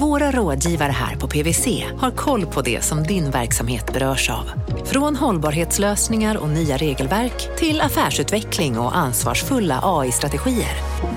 [0.00, 4.50] våra rådgivare här på PWC har koll på det som din verksamhet berörs av.
[4.84, 10.76] Från hållbarhetslösningar och nya regelverk till affärsutveckling och ansvarsfulla AI-strategier.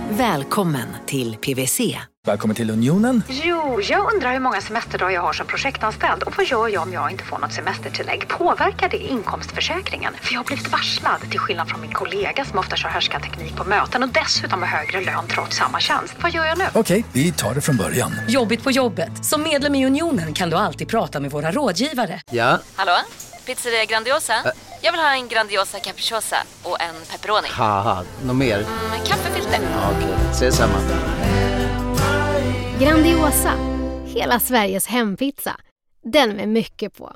[0.10, 1.98] Välkommen till PWC.
[2.28, 3.24] Välkommen till Unionen.
[3.30, 6.94] Jo, jag undrar hur många semesterdagar jag har som projektanställd och vad gör jag om
[6.94, 8.28] jag inte får något semestertillägg?
[8.28, 10.14] Påverkar det inkomstförsäkringen?
[10.22, 13.64] För jag har blivit varslad, till skillnad från min kollega som ofta kör härskarteknik på
[13.64, 16.16] möten och dessutom har högre lön trots samma tjänst.
[16.22, 16.64] Vad gör jag nu?
[16.74, 18.12] Okej, vi tar det från början.
[18.28, 19.26] Jobbigt på jobbet.
[19.26, 22.22] Som medlem i Unionen kan du alltid prata med våra rådgivare.
[22.32, 22.92] Ja, Hallå?
[23.46, 24.34] Pizzeria Grandiosa?
[24.82, 27.48] Jag vill ha en Grandiosa capriciosa och en pepperoni.
[27.52, 28.58] haha, något mer?
[28.90, 29.60] Med kaffefilter.
[29.74, 30.74] Ja, Okej, ses samma.
[32.80, 33.54] Grandiosa,
[34.06, 35.56] hela Sveriges hempizza.
[36.04, 37.16] Den med mycket på.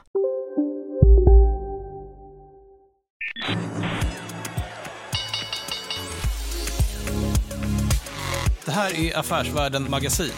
[8.65, 10.31] Det här är Affärsvärlden Magasin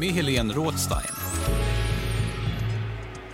[0.00, 1.14] med Helene Rådstein.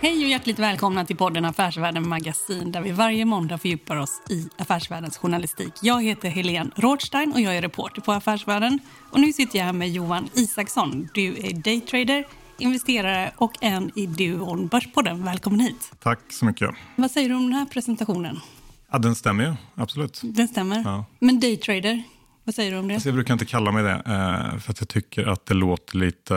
[0.01, 4.49] Hej och hjärtligt välkomna till podden Affärsvärlden Magasin där vi varje måndag fördjupar oss i
[4.57, 5.73] affärsvärldens journalistik.
[5.81, 8.79] Jag heter Helene Rådstein och jag är reporter på Affärsvärlden.
[9.11, 11.09] Och nu sitter jag här med Johan Isaksson.
[11.13, 15.23] Du är daytrader, investerare och en i duon Börspodden.
[15.23, 15.91] Välkommen hit.
[16.03, 16.69] Tack så mycket.
[16.95, 18.39] Vad säger du om den här presentationen?
[18.91, 20.21] Ja, den stämmer ju, absolut.
[20.23, 20.81] Den stämmer.
[20.85, 21.05] Ja.
[21.19, 22.03] Men daytrader,
[22.47, 22.93] vad säger du om det?
[22.93, 25.97] Alltså, jag brukar inte kalla mig det, eh, för att jag tycker att det låter
[25.97, 26.33] lite...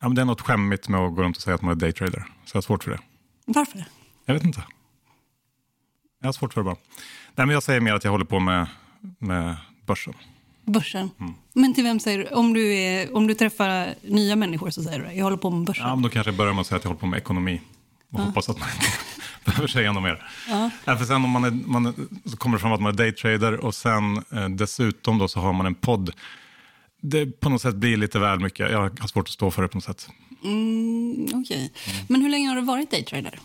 [0.00, 1.74] Ja, men det är något skämmigt med att gå runt och säga att man är
[1.74, 2.24] daytrader.
[2.44, 2.98] Så jag har svårt för det.
[3.44, 3.84] Varför?
[4.24, 4.64] Jag vet inte.
[6.20, 6.76] Jag har svårt för det bara.
[7.34, 8.66] Nej, men jag säger mer att jag håller på med,
[9.18, 10.14] med börsen.
[10.64, 11.10] Börsen.
[11.20, 11.34] Mm.
[11.52, 12.26] Men till vem säger du?
[12.26, 15.14] Om du, är, om du träffar nya människor så säger du det.
[15.14, 15.86] Jag håller på med börsen.
[15.86, 17.60] Ja, men då kanske jag börjar med att säga att jag håller på med ekonomi.
[18.10, 18.86] Och hoppas att man inte
[19.50, 20.30] behöver säga något mer.
[20.48, 20.70] Ja.
[20.84, 21.94] Ja, för sen om man är, man är,
[22.28, 25.52] så kommer det fram att man är daytrader och sen eh, dessutom då så har
[25.52, 26.10] man en podd.
[27.00, 28.70] Det på något sätt blir lite väl mycket.
[28.70, 30.08] Jag har svårt att stå för det på något sätt.
[30.44, 31.72] Mm, Okej.
[32.08, 33.38] Men hur länge har du varit daytrader?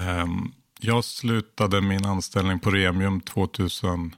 [0.00, 4.12] Ehm, jag slutade min anställning på Remium 2009.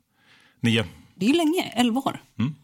[0.60, 2.20] Det är ju länge, 11 år.
[2.38, 2.54] Mm.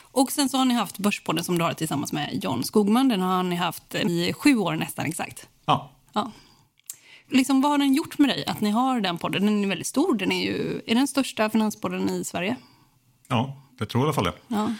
[0.00, 3.08] Och sen så har ni haft Börspodden som du har tillsammans med John Skogman.
[3.08, 5.48] Den har ni haft i sju år nästan exakt.
[5.66, 5.90] Ja.
[6.12, 6.32] Ja.
[7.32, 9.46] Liksom, vad har den gjort med dig att ni har den podden?
[9.46, 10.14] Den är väldigt stor.
[10.14, 12.56] Den är ju är den största finanspodden i Sverige.
[13.28, 14.54] ja, det tror jag i alla fall det.
[14.56, 14.74] Ja.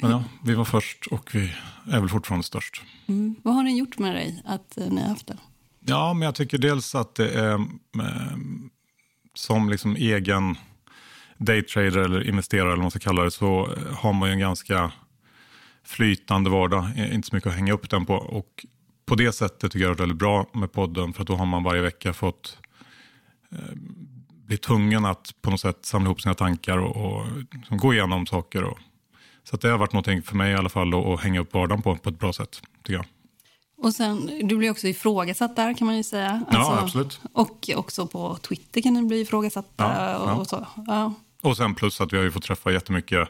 [0.00, 1.52] Men ja, vi var först och vi
[1.92, 2.82] är väl fortfarande störst.
[3.06, 3.34] Mm.
[3.42, 5.38] Vad har den gjort med dig att eh, ni har haft den?
[5.80, 8.36] Ja, men jag tycker dels att det är eh,
[9.34, 10.58] som liksom egen
[11.38, 13.68] daytrader eller investerare eller vad man ska kalla det så
[13.98, 14.92] har man ju en ganska
[15.84, 18.14] flytande vardag, eh, inte så mycket att hänga upp den på.
[18.14, 18.66] Och
[19.06, 21.46] på det sättet tycker jag det är väldigt bra med podden för att då har
[21.46, 22.58] man varje vecka fått
[23.52, 23.74] eh,
[24.46, 28.26] bli tvungen att på något sätt samla ihop sina tankar och, och liksom gå igenom
[28.26, 28.64] saker.
[28.64, 28.78] Och,
[29.44, 31.82] så det har varit någonting för mig i alla fall att, att hänga upp vardagen
[31.82, 33.06] på, på ett bra sätt, tycker jag.
[33.76, 36.30] Och sen, du blir också ifrågasatt där kan man ju säga.
[36.48, 37.20] Alltså, Ja, absolut.
[37.32, 39.94] Och också på Twitter kan ni bli ifrågasatta.
[39.94, 40.34] Ja, och, ja.
[40.34, 40.66] och så.
[40.86, 41.14] Ja.
[41.42, 43.28] Och sen plus att vi har ju fått träffa jättemycket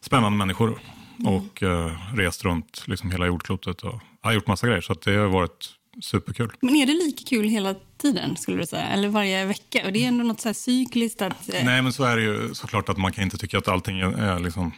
[0.00, 0.80] spännande människor
[1.26, 4.80] och eh, rest runt liksom hela jordklotet och har gjort massa grejer.
[4.80, 6.52] Så det har varit superkul.
[6.60, 8.86] Men är det lika kul hela tiden skulle du säga?
[8.86, 9.86] Eller varje vecka?
[9.86, 11.54] Och det är ändå något så här cykliskt att...
[11.54, 14.00] eh, Nej, men så är det ju såklart att man kan inte tycka att allting
[14.00, 14.72] är, liksom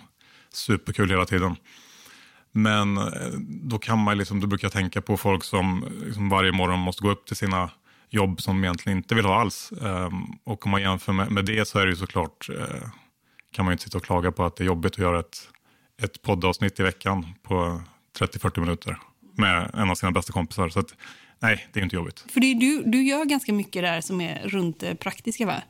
[0.52, 1.56] superkul hela tiden.
[2.52, 3.04] Men eh,
[3.46, 7.02] då kan man liksom, då brukar jag tänka på folk som liksom varje morgon måste
[7.02, 7.70] gå upp till sina
[8.08, 9.72] jobb som de egentligen inte vill ha alls.
[9.82, 12.88] Ehm, och om man jämför med, med det så är det ju såklart, eh,
[13.52, 15.48] kan man ju inte sitta och klaga på att det är jobbigt att göra ett,
[16.02, 17.82] ett poddavsnitt i veckan på
[18.18, 18.98] 30-40 minuter
[19.40, 20.68] med en av sina bästa kompisar.
[20.68, 20.94] Så att,
[21.38, 22.24] nej, det är inte jobbigt.
[22.32, 25.62] För det du, du gör ganska mycket där som är runt det praktiska va?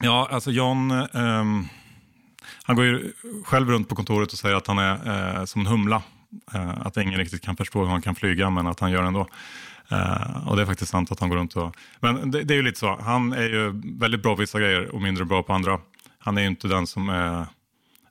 [0.00, 1.68] Ja, alltså John, ehm,
[2.62, 3.12] han går ju
[3.44, 6.02] själv runt på kontoret och säger att han är eh, som en humla.
[6.54, 9.08] Eh, att ingen riktigt kan förstå hur han kan flyga, men att han gör det
[9.08, 9.28] ändå.
[9.90, 11.76] Eh, och det är faktiskt sant att han går runt och...
[12.00, 14.94] Men det, det är ju lite så, han är ju väldigt bra på vissa grejer
[14.94, 15.80] och mindre bra på andra.
[16.18, 17.46] Han är ju inte den som är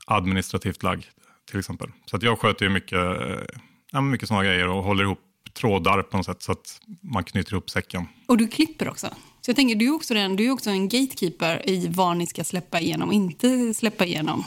[0.05, 1.03] administrativt lagd,
[1.49, 1.91] till exempel.
[2.05, 3.59] Så att jag sköter ju mycket, eh,
[3.93, 5.19] ja, mycket sådana grejer och håller ihop
[5.53, 8.07] trådar på något sätt så att man knyter ihop säcken.
[8.25, 9.07] Och du klipper också.
[9.41, 12.27] Så jag tänker, du är också, den, du är också en gatekeeper i vad ni
[12.27, 14.43] ska släppa igenom och inte släppa igenom.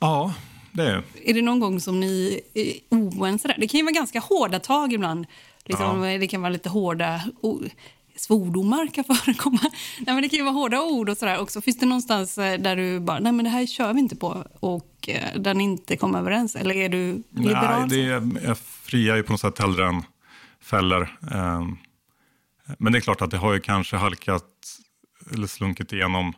[0.00, 0.34] Ja,
[0.72, 3.56] det är Är det någon gång som ni är oense där?
[3.58, 5.26] Det kan ju vara ganska hårda tag ibland.
[5.64, 7.62] Liksom, Det kan vara lite hårda o-
[8.16, 9.60] svordomar kan förekomma.
[9.62, 11.60] Nej, men det kan ju vara hårda ord och sådär också.
[11.60, 14.44] Finns det någonstans eh, där du bara, nej men det här kör vi inte på
[14.60, 16.56] och eh, där ni inte kommer överens?
[16.56, 17.88] Eller är du liberal?
[17.88, 18.56] Nej, det är,
[18.88, 20.02] friar ju på något sätt hellre än
[20.62, 21.18] fäller.
[21.32, 21.76] Ehm,
[22.78, 24.44] men det är klart att det har ju kanske halkat
[25.32, 26.32] eller slunkit igenom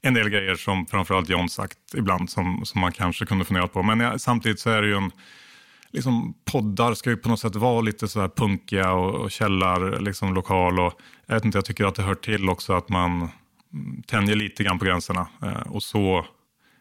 [0.00, 3.82] en del grejer som framförallt John sagt ibland som, som man kanske kunde fundera på.
[3.82, 5.10] Men ja, samtidigt så är det ju en,
[5.90, 10.00] liksom, poddar ska ju på något sätt vara lite så här punkiga och, och källar,
[10.00, 13.28] liksom lokal och jag vet inte, jag tycker att det hör till också att man
[14.06, 16.26] tänjer lite grann på gränserna eh, och så,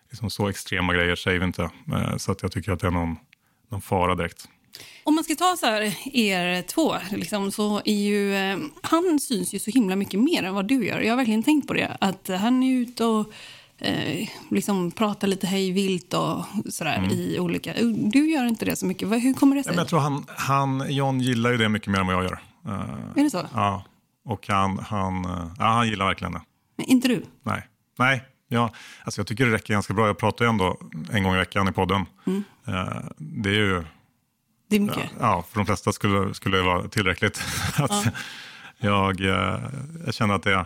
[0.09, 1.69] liksom, så extrema grejer säger vi inte.
[1.93, 3.15] Eh, så att jag tycker att det är någon,
[3.69, 4.47] någon fara direkt.
[5.03, 8.35] Om man ska ta så här, er två, liksom, så är ju...
[8.35, 10.99] Eh, han syns ju så himla mycket mer än vad du gör.
[10.99, 11.97] Jag har verkligen tänkt på det.
[12.01, 13.33] Att han är ute och
[13.77, 17.11] eh, liksom pratar lite hej vilt och sådär mm.
[17.11, 17.73] i olika...
[17.95, 19.09] Du gör inte det så mycket.
[19.09, 19.75] Hur kommer det sig?
[19.75, 22.39] Jag tror han, han, John gillar ju det mycket mer än vad jag gör.
[22.67, 22.81] Uh,
[23.15, 23.47] är det så?
[23.53, 23.83] Ja.
[24.25, 26.41] Och han, han, uh, ja, han gillar verkligen det.
[26.77, 27.23] Men inte du?
[27.43, 27.67] Nej.
[27.99, 28.23] Nej.
[28.47, 28.73] Ja,
[29.03, 30.07] alltså jag tycker det räcker ganska bra.
[30.07, 30.77] Jag pratar ju ändå
[31.11, 32.05] en gång i veckan i podden.
[32.25, 32.43] Mm.
[32.67, 33.83] Uh, det är ju
[34.73, 35.11] det är mycket.
[35.19, 37.41] Ja, för de flesta skulle, skulle det vara tillräckligt.
[37.77, 38.11] att ja.
[38.77, 39.59] jag, eh,
[40.05, 40.65] jag känner att det,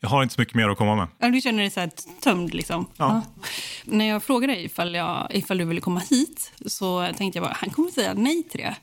[0.00, 1.08] jag har inte så mycket mer att komma med.
[1.18, 1.90] Ja, du känner dig så här
[2.20, 2.86] tömd liksom?
[2.96, 3.22] Ja.
[3.36, 3.44] ja.
[3.84, 7.56] När jag frågade dig ifall, jag, ifall du ville komma hit så tänkte jag bara,
[7.60, 8.76] han kommer säga nej till det.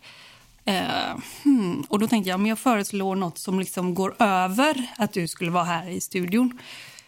[0.72, 1.84] Uh, hmm.
[1.90, 5.52] Och då tänkte jag, men jag föreslår något som liksom går över att du skulle
[5.52, 6.60] vara här i studion.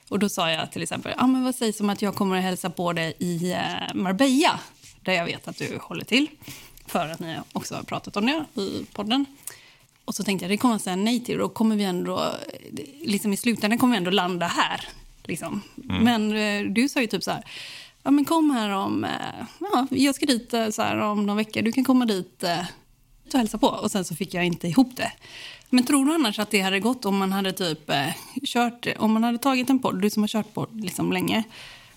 [0.09, 2.43] Och då sa jag till exempel, ah, men vad sägs om att jag kommer att
[2.43, 4.59] hälsa på dig i uh, Marbella,
[5.01, 6.27] där jag vet att du håller till
[6.87, 9.25] för att ni också har pratat om det i podden.
[10.05, 11.37] Och så tänkte jag det kommer jag säga nej till.
[11.37, 12.35] Då kommer vi ändå,
[13.01, 14.87] liksom i slutändan kommer vi ändå landa här.
[15.23, 15.61] Liksom.
[15.89, 16.03] Mm.
[16.03, 16.35] Men
[16.65, 17.43] eh, du sa ju typ så här,
[18.03, 21.37] ja men kom här om, eh, ja, jag ska dit eh, så här om några
[21.37, 21.61] veckor.
[21.61, 22.43] Du kan komma dit
[23.33, 23.67] och hälsa på.
[23.67, 25.11] Och sen så fick jag inte ihop det.
[25.69, 27.91] Men tror du annars att det hade gått om man hade typ
[28.45, 31.43] kört, om man hade tagit en podd, du som har kört på liksom länge,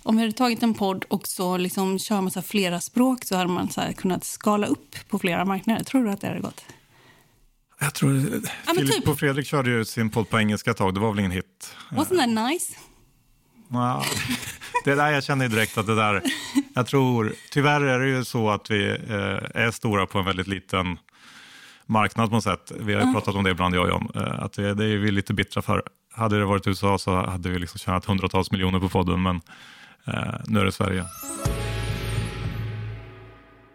[0.06, 3.36] om vi hade tagit en podd och så liksom kör man så flera språk så
[3.36, 5.84] hade man så kunnat skala upp på flera marknader.
[5.84, 6.64] Tror du att det hade gått?
[7.80, 8.42] Jag tror...
[8.66, 9.08] Ja, Filip typ.
[9.08, 10.94] och Fredrik körde ju sin podd på engelska ett tag.
[10.94, 11.74] Det var väl ingen hit?
[11.90, 12.74] Wasn't that nice?
[13.68, 14.04] Ja,
[14.84, 16.22] det där jag känner direkt att det där...
[16.74, 17.34] Jag tror...
[17.50, 20.98] Tyvärr är det ju så att vi eh, är stora på en väldigt liten
[21.86, 22.72] marknad på något sätt.
[22.80, 24.08] Vi har ju pratat om det ibland, jag och John.
[24.14, 25.82] Eh, att det, det är vi lite bittra för.
[26.12, 29.22] Hade det varit USA så hade vi liksom tjänat hundratals miljoner på podden.
[29.22, 29.40] Men
[30.06, 31.04] Eh, nu är det Sverige.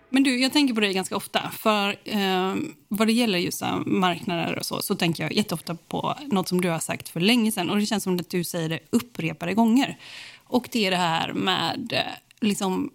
[0.10, 1.52] Men du, jag tänker på dig ganska ofta.
[1.52, 2.56] För eh,
[2.88, 6.70] vad det gäller just marknader och så, så tänker jag jätteofta på något som du
[6.70, 7.70] har sagt för länge sedan.
[7.70, 9.98] Och det känns som att du säger det upprepade gånger.
[10.44, 12.90] Och det är det här med, eh, liksom,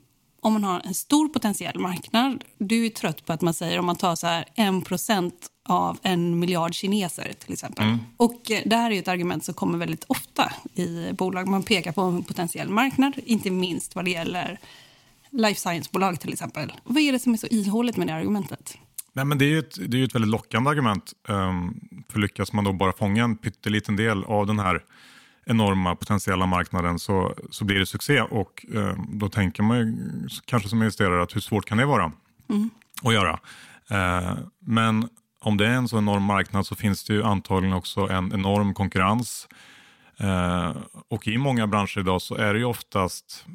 [0.47, 2.45] om man har en stor potentiell marknad.
[2.59, 6.39] Du är trött på att man säger om man tar så här 1 av en
[6.39, 7.85] miljard kineser till exempel.
[7.85, 7.99] Mm.
[8.17, 11.49] Och eh, det här är ett argument som kommer väldigt ofta i bolag.
[11.49, 14.59] Man pekar på en potentiell marknad, inte minst vad det gäller
[15.31, 16.73] life science-bolag till exempel.
[16.85, 18.79] Vad är det som är så ihåligt med det argumentet?
[19.13, 21.13] Nej, men det är ju ett, det är ett väldigt lockande argument.
[21.29, 24.83] Um, för lyckas man då bara fånga en pytteliten del av den här
[25.47, 28.21] enorma potentiella marknaden så, så blir det succé.
[28.21, 29.97] Och eh, då tänker man ju,
[30.45, 32.13] kanske som investerare att hur svårt kan det vara
[32.51, 32.71] mm.
[33.03, 33.41] att göra?
[33.91, 35.09] Eh, men
[35.41, 38.75] om det är en så enorm marknad så finns det ju antagligen också en enorm
[38.75, 39.49] konkurrens.
[40.19, 40.77] Eh,
[41.09, 43.47] och i många branscher idag så är det ju oftast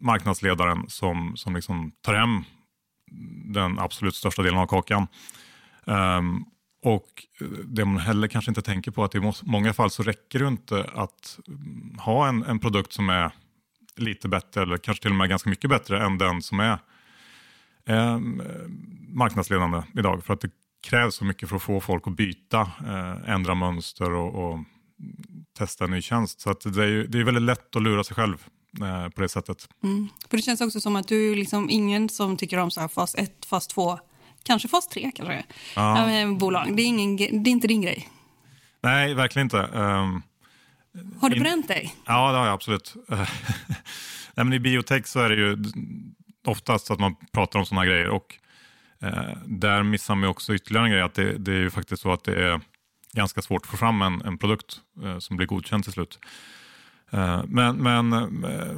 [0.00, 2.44] marknadsledaren som, som liksom tar hem
[3.44, 5.06] den absolut största delen av kakan.
[5.86, 6.22] Eh,
[6.82, 10.38] och eh, det man heller kanske inte tänker på att i många fall så räcker
[10.38, 13.32] det inte att mm, ha en, en produkt som är
[13.96, 16.78] lite bättre eller kanske till och med ganska mycket bättre än den som är
[17.86, 18.18] eh,
[19.08, 20.24] marknadsledande idag.
[20.24, 20.50] För att det
[20.82, 24.58] krävs så mycket för att få folk att byta, eh, ändra mönster och, och,
[25.58, 26.40] testa en ny tjänst.
[26.40, 28.46] Så det, är ju, det är väldigt lätt att lura sig själv
[28.82, 29.68] eh, på det sättet.
[29.82, 30.08] Mm.
[30.30, 32.88] För Det känns också som att du är liksom ingen som tycker om så här
[32.88, 33.98] fas 1, fas 2,
[34.42, 35.44] kanske fas 3 kanske,
[35.76, 36.10] ja.
[36.10, 36.76] äh, bolag.
[36.76, 38.08] Det är, ingen, det är inte din grej.
[38.82, 39.58] Nej, verkligen inte.
[39.58, 40.22] Um,
[41.20, 41.94] har du bränt dig?
[42.06, 42.94] Ja, det har jag absolut.
[44.34, 45.56] Nej, men I biotech så är det ju
[46.46, 48.08] oftast att man pratar om sådana grejer.
[48.08, 48.40] Och
[49.02, 52.12] Eh, där missar man också ytterligare en grej, att det, det, är ju faktiskt så
[52.12, 52.60] att det är
[53.12, 56.18] ganska svårt att få fram en, en produkt eh, som blir godkänd till slut.
[57.10, 58.12] Eh, men, men
[58.44, 58.76] eh,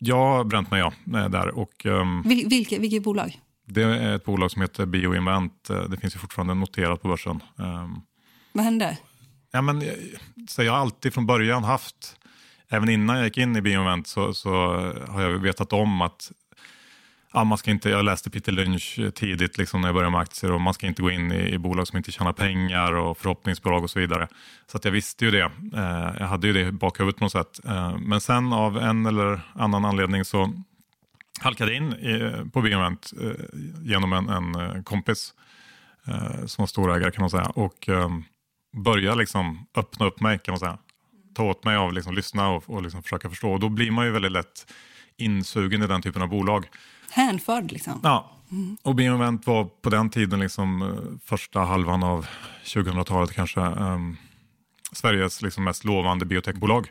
[0.00, 1.48] jag har bränt mig ja, eh, där.
[1.48, 3.40] Och, ehm, Vil, vilket, vilket bolag?
[3.68, 5.70] Det är ett bolag som heter Bioinvent.
[5.70, 7.42] Eh, det finns ju fortfarande noterat på börsen.
[7.58, 8.00] Ehm,
[8.52, 8.98] Vad hände?
[9.50, 9.82] Ja, men,
[10.48, 12.16] så jag har alltid från början haft,
[12.68, 14.50] även innan jag gick in i Bioinvent så, så
[15.08, 16.32] har jag vetat om att
[17.32, 20.52] ja, man ska inte, jag läste Peter Lynch tidigt liksom, när jag började med aktier
[20.52, 23.82] och man ska inte gå in i, i bolag som inte tjänar pengar och förhoppningsbolag
[23.82, 24.28] och så vidare.
[24.66, 25.50] Så att jag visste ju det.
[25.76, 27.60] Eh, jag hade ju det i bakhuvudet på något sätt.
[27.64, 30.52] Eh, men sen av en eller annan anledning så
[31.40, 33.44] halkade in i, på Bioment eh,
[33.82, 35.34] genom en, en eh, kompis
[36.06, 38.08] eh, som var storägare kan man säga och eh,
[38.84, 40.78] började liksom öppna upp mig kan man säga.
[41.34, 43.52] ta åt mig av, liksom, lyssna och, och liksom försöka förstå.
[43.52, 44.72] Och då blir man ju väldigt lätt
[45.16, 46.66] insugen i den typen av bolag.
[47.10, 48.00] Hänförd liksom.
[48.02, 48.38] Ja,
[48.82, 52.26] och Bioinvent var på den tiden, liksom, eh, första halvan av
[52.64, 54.16] 2000-talet kanske, um,
[54.92, 56.88] Sveriges liksom, mest lovande biotechbolag.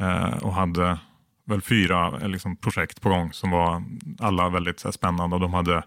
[0.00, 0.98] Uh, och hade
[1.44, 3.82] väl fyra eh, liksom, projekt på gång som var
[4.18, 5.36] alla väldigt så här, spännande.
[5.36, 5.82] Och de hade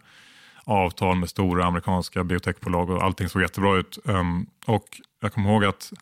[0.64, 4.00] avtal med stora amerikanska biotechbolag och allting såg jättebra ut.
[4.04, 4.86] Um, och
[5.20, 5.94] jag kommer ihåg att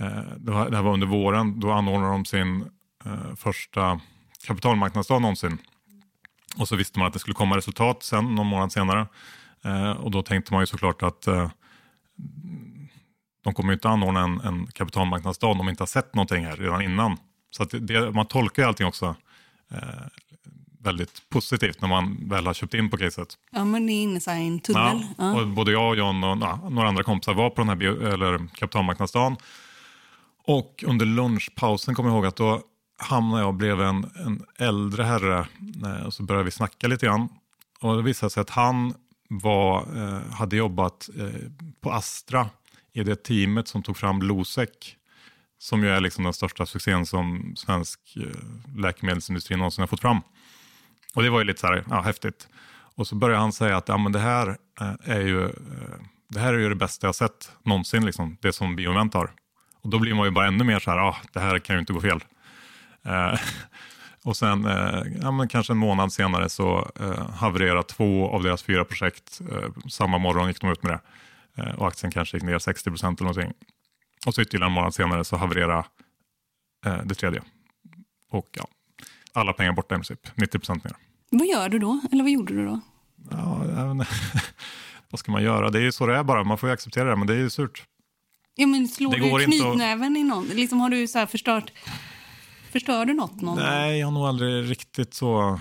[0.00, 2.64] uh, det, var, det här var under våren, då anordnade de sin
[3.06, 4.00] uh, första
[4.46, 5.58] kapitalmarknadsdag någonsin.
[6.56, 9.06] Och så visste man att det skulle komma resultat sen, någon månad senare.
[9.66, 11.28] Uh, och då tänkte man ju såklart att
[13.44, 16.56] de kommer ju inte anordna en, en kapitalmarknadsdag om de inte har sett någonting här
[16.56, 17.16] redan innan.
[17.56, 19.16] Så det, man tolkar ju allting också
[19.70, 19.78] eh,
[20.78, 23.38] väldigt positivt när man väl har köpt in på caset.
[23.50, 25.06] Ja, men det är inne i en tunnel.
[25.18, 27.76] Ja, och både jag och John och ja, några andra kompisar var på den här
[27.76, 29.36] bio, eller kapitalmarknadsdagen.
[30.46, 32.62] Och under lunchpausen kommer jag ihåg att då
[32.98, 35.46] hamnade jag bredvid en, en äldre herre
[35.84, 37.28] eh, och så började vi snacka lite grann.
[37.80, 38.94] Och det visade sig att han
[39.28, 41.40] var, eh, hade jobbat eh,
[41.80, 42.48] på Astra
[42.92, 44.68] i det teamet som tog fram Losec.
[45.64, 50.20] Som ju är liksom den största succén som svensk eh, läkemedelsindustri någonsin har fått fram.
[51.14, 52.48] Och det var ju lite så här, ja, häftigt.
[52.94, 54.48] Och så började han säga att ja, men det, här,
[54.80, 55.50] eh, är ju, eh,
[56.28, 59.30] det här är ju det bästa jag sett någonsin, liksom, det som Bioinvent har.
[59.82, 61.80] Och då blir man ju bara ännu mer så här, ah, det här kan ju
[61.80, 62.24] inte gå fel.
[63.04, 63.40] Eh,
[64.24, 68.62] och sen eh, ja, men kanske en månad senare så eh, havererade två av deras
[68.62, 69.40] fyra projekt.
[69.50, 71.00] Eh, samma morgon gick de ut med det.
[71.62, 73.54] Eh, och aktien kanske gick ner 60 procent eller någonting.
[74.26, 75.84] Och så ytterligare en månad senare så havererade
[76.86, 77.42] eh, det tredje.
[78.30, 78.68] Och ja,
[79.32, 80.96] alla pengar borta i princip, 90 procent ner.
[81.30, 82.00] Vad gör du då?
[82.12, 82.80] Eller vad gjorde du då?
[83.30, 83.64] Ja,
[85.10, 85.70] vad ska man göra?
[85.70, 87.38] Det är ju så det är bara, man får ju acceptera det, men det är
[87.38, 87.84] ju surt.
[88.54, 90.18] Ja, men slår det du knytnäven att...
[90.18, 90.46] i någon?
[90.46, 91.72] Liksom har du så här förstört
[92.74, 95.60] Förstör du något någon Nej, jag har nog aldrig riktigt så...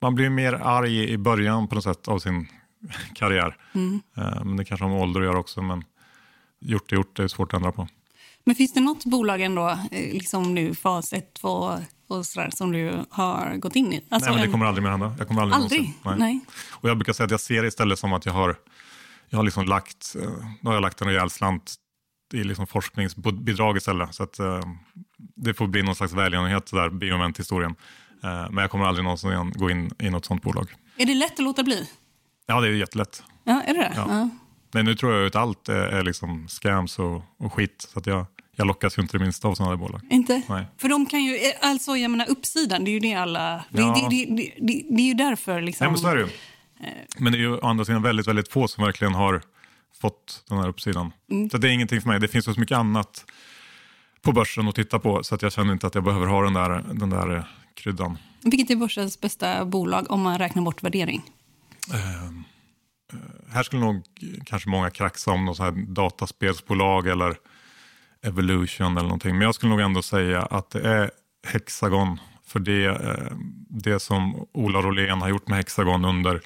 [0.00, 2.48] Man blir mer arg i början på något sätt av sin
[3.14, 3.56] karriär.
[3.74, 4.00] Mm.
[4.16, 5.62] Eh, men det kanske har med ålder att göra också.
[5.62, 5.84] Men
[6.60, 7.88] gjort är gjort, det är svårt att ändra på.
[8.44, 12.72] Men finns det något bolag ändå, eh, liksom nu fas 1, 2 och sådär, som
[12.72, 14.04] du har gått in i?
[14.08, 15.14] Alltså nej, men det kommer aldrig mer hända.
[15.18, 15.92] Jag kommer aldrig, aldrig?
[16.04, 16.14] Nej.
[16.18, 16.40] nej.
[16.70, 18.56] Och jag brukar säga att jag ser det istället som att jag har,
[19.28, 21.74] jag har liksom lagt, eh, nu har jag lagt en rejäl slant
[22.34, 24.14] i liksom forskningsbidrag istället.
[24.14, 24.60] Så att, uh,
[25.36, 27.70] det får bli någon slags välgörenhet, där bioment-historien.
[28.24, 30.74] Uh, men jag kommer aldrig någonsin gå in i något sånt bolag.
[30.96, 31.88] Är det lätt att låta bli?
[32.46, 33.22] Ja, det är jättelätt.
[33.44, 33.92] Ja, är det det?
[33.96, 34.06] Ja.
[34.08, 34.30] Ja.
[34.70, 37.86] Nej, nu tror jag att allt är, är liksom scams och, och skit.
[37.92, 40.00] Så att jag, jag lockas ju inte det minsta av sådana där bolag.
[40.10, 40.42] Inte?
[40.48, 40.66] Nej.
[40.78, 44.08] För de kan ju, alltså jag menar uppsidan, det är ju det alla, ja.
[44.10, 45.84] det, det, det, det, det är ju därför liksom.
[45.84, 46.28] Nej, men så är det ju.
[47.18, 49.42] Men det är ju å andra sidan väldigt, väldigt få som verkligen har
[50.00, 51.12] fått den här uppsidan.
[51.30, 51.50] Mm.
[51.50, 52.20] Så det är ingenting för mig.
[52.20, 53.24] Det finns så mycket annat
[54.22, 56.54] på börsen att titta på så att jag känner inte att jag behöver ha den
[56.54, 57.44] där, den där eh,
[57.74, 58.18] kryddan.
[58.42, 61.22] Vilket är börsens bästa bolag om man räknar bort värdering?
[61.94, 62.40] Uh,
[63.12, 64.02] Eh, här skulle nog
[64.46, 67.36] kanske många kraxa om något så här dataspelsbolag eller
[68.22, 69.38] Evolution eller någonting.
[69.38, 71.10] Men jag skulle nog ändå säga att det är
[71.46, 72.20] Hexagon.
[72.46, 73.36] För det, eh,
[73.68, 76.40] det som Ola Rolén har gjort med Hexagon under...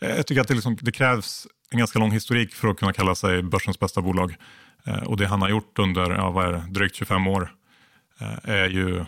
[0.00, 2.92] Eh, jag tycker att det, liksom, det krävs en ganska lång historik för att kunna
[2.92, 4.36] kalla sig börsens bästa bolag.
[5.06, 7.54] Och det han har gjort under ja, vad är det, drygt 25 år
[8.42, 9.04] är ju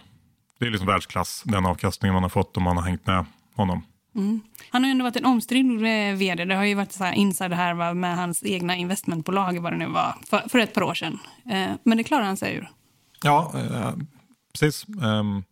[0.58, 3.82] det är liksom världsklass, den avkastningen man har fått om man har hängt med honom.
[4.16, 4.40] Mm.
[4.70, 6.44] Han har ju ändå varit en omstridd eh, vd.
[6.44, 9.86] Det har ju varit så här insider här med hans egna investmentbolag vad det nu
[9.86, 11.18] var, för, för ett par år sedan.
[11.50, 12.70] Eh, men det klarar han sig ur.
[13.22, 13.92] Ja, eh,
[14.52, 14.86] precis.
[15.02, 15.44] Um,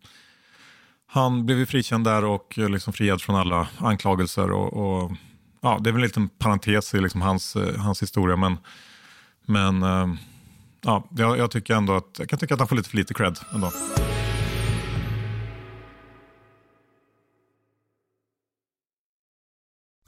[1.07, 4.51] han blev ju frikänd där och eh, liksom friad från alla anklagelser.
[4.51, 5.13] och, och
[5.61, 8.37] ja, det är väl en liten parentes i liksom hans, eh, hans historia.
[8.37, 8.57] Men,
[9.47, 10.19] men ehm,
[10.81, 13.15] ja, jag, jag, tycker ändå att, jag kan tycka att han får lite för lite
[13.15, 13.73] cred ändå.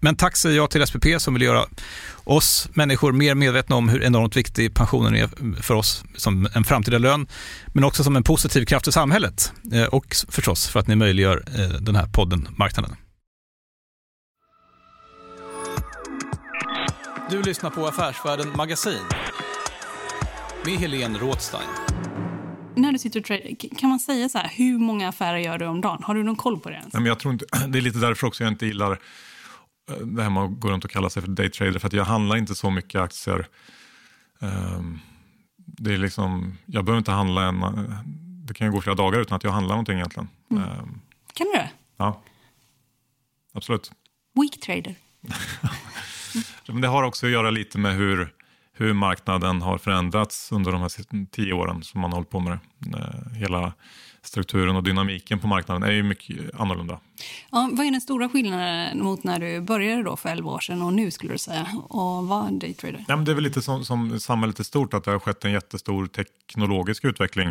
[0.00, 1.66] men tack säger jag till SPP som vill göra
[2.24, 5.28] oss människor mer medvetna om hur enormt viktig pensionen är
[5.62, 7.26] för oss som en framtida lön,
[7.74, 11.44] men också som en positiv kraft i samhället eh, och förstås för att ni möjliggör
[11.56, 12.96] eh, den här podden Marknaden.
[17.30, 19.02] Du lyssnar på Affärsvärlden Magasin
[20.64, 21.68] med Helene Rådstein.
[22.76, 25.66] När du sitter och trader, kan man säga så här, hur många affärer gör du
[25.66, 26.02] om dagen?
[26.02, 26.92] Har du någon koll på det ens?
[26.92, 28.98] Nej, men jag tror inte, det är lite därför också jag inte gillar
[30.04, 32.36] det här med att gå runt och kalla sig för daytrader för att jag handlar
[32.36, 33.46] inte så mycket aktier.
[34.38, 35.00] Um,
[35.56, 37.60] det är liksom, jag behöver inte handla en,
[38.46, 40.28] det kan ju gå flera dagar utan att jag handlar någonting egentligen.
[40.50, 40.62] Mm.
[40.62, 41.00] Um,
[41.34, 41.70] kan du det?
[41.96, 42.22] Ja,
[43.52, 43.92] absolut.
[44.34, 44.94] Weak trader.
[46.72, 48.34] Men det har också att göra lite med hur,
[48.72, 52.58] hur marknaden har förändrats under de här tio åren som man har hållit på med
[52.78, 52.98] det.
[52.98, 53.72] Eh, hela
[54.28, 57.00] strukturen och dynamiken på marknaden är ju mycket annorlunda.
[57.50, 60.82] Ja, vad är den stora skillnaden mot när du började då för 11 år sedan
[60.82, 63.04] och nu skulle du säga och var daytrader?
[63.08, 65.44] Ja, men det är väl lite som, som samhället är stort att det har skett
[65.44, 67.48] en jättestor teknologisk utveckling.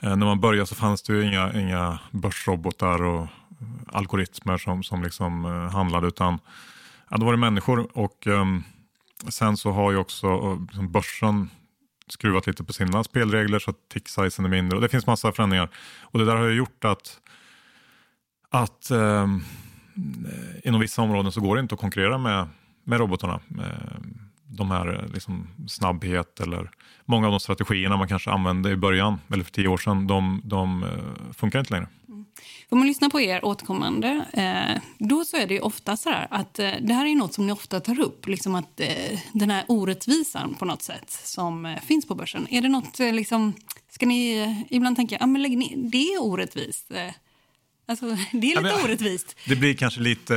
[0.00, 3.26] Eh, när man började så fanns det ju inga, inga börsrobotar och
[3.86, 6.38] algoritmer som, som liksom eh, handlade utan
[7.08, 8.64] ja, då var det människor och um,
[9.28, 10.56] sen så har ju också
[10.90, 11.50] börsen
[12.12, 14.76] skruvat lite på sina spelregler så att tick-sizen är mindre.
[14.76, 15.68] Och det finns massa förändringar.
[16.00, 17.20] Och det där har ju gjort att,
[18.50, 19.42] att ehm,
[20.26, 22.48] eh, inom vissa områden så går det inte att konkurrera med,
[22.84, 23.40] med robotarna.
[23.46, 23.76] Med
[24.56, 26.70] de här eh, liksom, snabbhet eller
[27.04, 30.40] många av de strategierna man kanske använde i början eller för tio år sedan, de,
[30.44, 31.88] de eh, funkar inte längre.
[32.68, 36.58] Om man lyssnar på er återkommande, eh, då så är det ofta så här att
[36.58, 39.64] eh, det här är något som ni ofta tar upp, liksom att eh, den här
[39.68, 42.46] orättvisan på något sätt som finns på börsen.
[42.50, 43.54] Är det något, liksom,
[43.90, 46.92] ska ni ibland tänka, ja men lägg ner, det är orättvist.
[47.86, 49.36] Alltså, det är lite ja, men, orättvist.
[49.48, 50.34] Det blir kanske lite,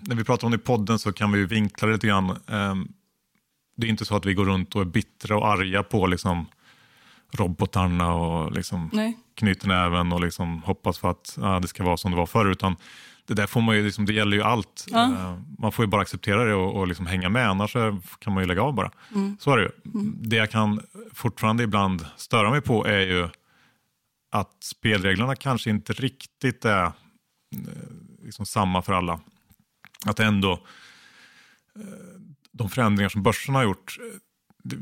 [0.00, 2.30] när vi pratar om det i podden så kan vi vinkla det lite grann.
[2.48, 2.88] Ehm,
[3.76, 6.46] det är inte så att vi går runt och är bittra och arga på liksom,
[7.32, 12.10] robotarna och liksom knyter näven och liksom hoppas för att ja, det ska vara som
[12.10, 12.50] det var förr.
[12.50, 12.76] Utan
[13.26, 14.86] det där får man ju, liksom, det gäller ju allt.
[14.90, 15.04] Ja.
[15.04, 17.72] Uh, man får ju bara acceptera det och, och liksom hänga med, annars
[18.18, 18.90] kan man ju lägga av bara.
[19.14, 19.36] Mm.
[19.40, 19.70] Så är det ju.
[19.94, 20.16] Mm.
[20.20, 20.80] Det jag kan
[21.14, 23.28] fortfarande ibland störa mig på är ju
[24.30, 26.92] att spelreglerna kanske inte riktigt är eh,
[28.24, 29.20] liksom samma för alla.
[30.06, 30.52] Att ändå
[31.76, 31.82] eh,
[32.52, 33.98] de förändringar som börsen har gjort,
[34.62, 34.76] det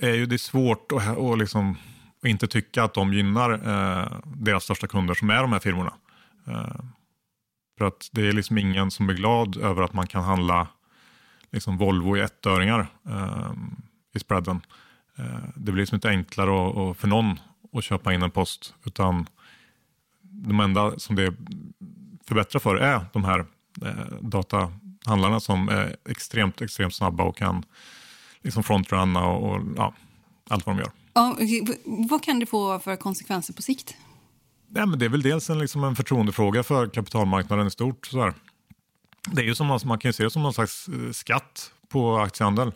[0.00, 1.76] är ju det är svårt att, att liksom
[2.22, 5.92] och inte tycka att de gynnar eh, deras största kunder som är de här firmorna.
[6.46, 6.80] Eh,
[7.78, 10.68] för att det är liksom ingen som är glad över att man kan handla
[11.50, 13.52] liksom Volvo i ettöringar eh,
[14.14, 14.60] i spreaden.
[15.16, 17.40] Eh, det blir liksom inte enklare och, och för någon
[17.72, 19.26] att köpa in en post utan
[20.20, 21.34] de enda som det
[22.26, 23.44] förbättrar för är de här
[23.84, 27.64] eh, datahandlarna som är extremt, extremt snabba och kan
[28.42, 29.94] liksom frontrunna och, och ja,
[30.48, 31.01] allt vad de gör.
[31.14, 31.36] Ja,
[31.84, 33.96] vad kan det få för konsekvenser på sikt?
[34.74, 38.06] Ja, men det är väl dels en, liksom en förtroendefråga för kapitalmarknaden i stort.
[38.06, 38.34] Så här.
[39.32, 42.18] Det är ju som, man kan ju se det som någon slags eh, skatt på
[42.18, 42.72] aktiehandel.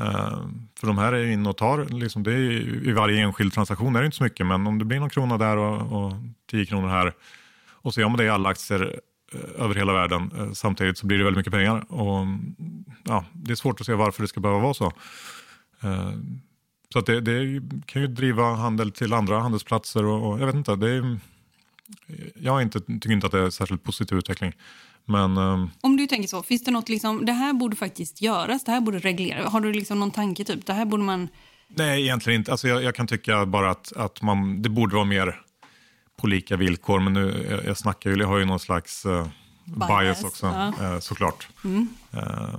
[0.00, 0.46] Uh,
[0.80, 4.00] för de här är inne och tar, liksom det är, i varje enskild transaktion är
[4.00, 6.12] det inte så mycket, men om det blir någon krona där och, och
[6.50, 7.12] tio kronor här
[7.70, 9.00] och så gör man det i alla aktier
[9.34, 11.92] uh, över hela världen uh, samtidigt så blir det väldigt mycket pengar.
[11.92, 12.26] Och,
[13.04, 14.92] ja, det är svårt att se varför det ska behöva vara så.
[16.92, 20.76] Så det, det, kan ju driva handel till andra handelsplatser och, och jag vet inte.
[20.76, 21.18] Det är,
[22.34, 24.52] jag inte, tycker inte att det är särskilt positiv utveckling.
[25.04, 25.70] Men, um...
[25.80, 28.80] Om du tänker så, finns det något liksom, det här borde faktiskt göras, det här
[28.80, 29.52] borde regleras.
[29.52, 31.28] Har du liksom någon tanke typ, det här borde man
[31.68, 32.50] Nej, egentligen inte.
[32.50, 35.40] Alltså jag, jag kan tycka bara att, att man, det borde vara mer
[36.16, 37.00] på lika villkor.
[37.00, 39.28] Men nu, jag, jag snackar ju, jag har ju någon slags uh,
[39.64, 40.94] bias, Bias, också, ja.
[40.94, 41.48] uh, såklart.
[41.64, 41.88] Mm.
[42.14, 42.54] Uh,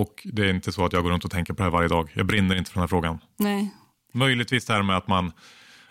[0.00, 1.88] och det är inte så att jag går runt och tänker på det här varje
[1.88, 2.10] dag.
[2.14, 3.18] Jag brinner inte för den här frågan.
[3.36, 3.74] Nej.
[4.14, 5.32] Möjligtvis det här med att man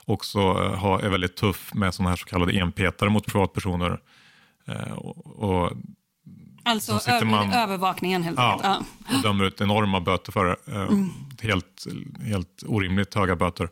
[0.05, 3.99] också har, är väldigt tuff med sådana här så kallade enpetare mot privatpersoner.
[4.69, 5.71] Uh, och, och
[6.63, 8.87] Alltså över, man- övervakningen helt Ja, enkelt.
[9.09, 9.15] Ja.
[9.17, 10.55] och dömer ut enorma böter för det.
[10.71, 11.09] Eh, Mm.
[11.41, 11.85] Helt,
[12.25, 13.69] helt orimligt höga böter.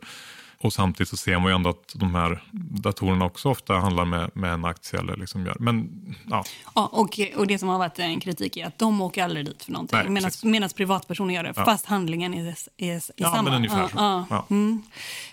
[0.60, 4.30] Och samtidigt så ser man ju ändå att de här datorerna också ofta handlar med,
[4.34, 4.98] med en aktie.
[5.00, 5.56] Eller liksom gör.
[5.60, 5.90] Men
[6.30, 9.46] ja, Ja, och, och det som har varit en kritik är att de åker aldrig
[9.46, 10.12] dit för någonting.
[10.42, 11.64] Medan, privatpersoner gör det, Ja.
[11.64, 13.42] fast handlingen är, är, är Ja, samma.
[13.42, 13.96] men ungefär ja, så.
[13.96, 14.26] Ja.
[14.30, 14.46] Ja.
[14.50, 14.82] Mm.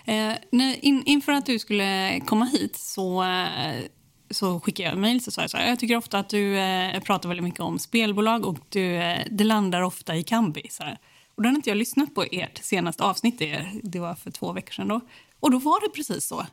[0.04, 0.36] Eh,
[0.82, 3.74] in, inför att du skulle komma hit så, eh,
[4.30, 5.24] så skickade jag mejl.
[5.24, 7.78] Så sa jag, så här, jag tycker ofta att du eh, pratar väldigt mycket om
[7.78, 10.62] spelbolag och du, eh, det landar ofta i Kambi.
[10.70, 10.98] Så här.
[11.34, 13.38] Och då hade inte jag lyssnat på ert senaste avsnitt,
[13.82, 14.88] det, var för två veckor sedan.
[14.88, 15.00] Då.
[15.40, 16.46] Och då var det precis så.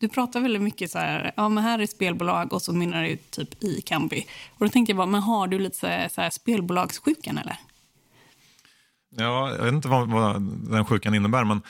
[0.00, 3.10] Du pratar väldigt mycket så här, ja men här är spelbolag och så mynnar det
[3.10, 4.26] ut typ i Kambi.
[4.58, 7.56] Och då tänkte jag bara, men har du lite så här, så här spelbolagssjukan eller?
[9.16, 11.44] ja, jag vet inte vad, vad den sjukan innebär.
[11.44, 11.62] Men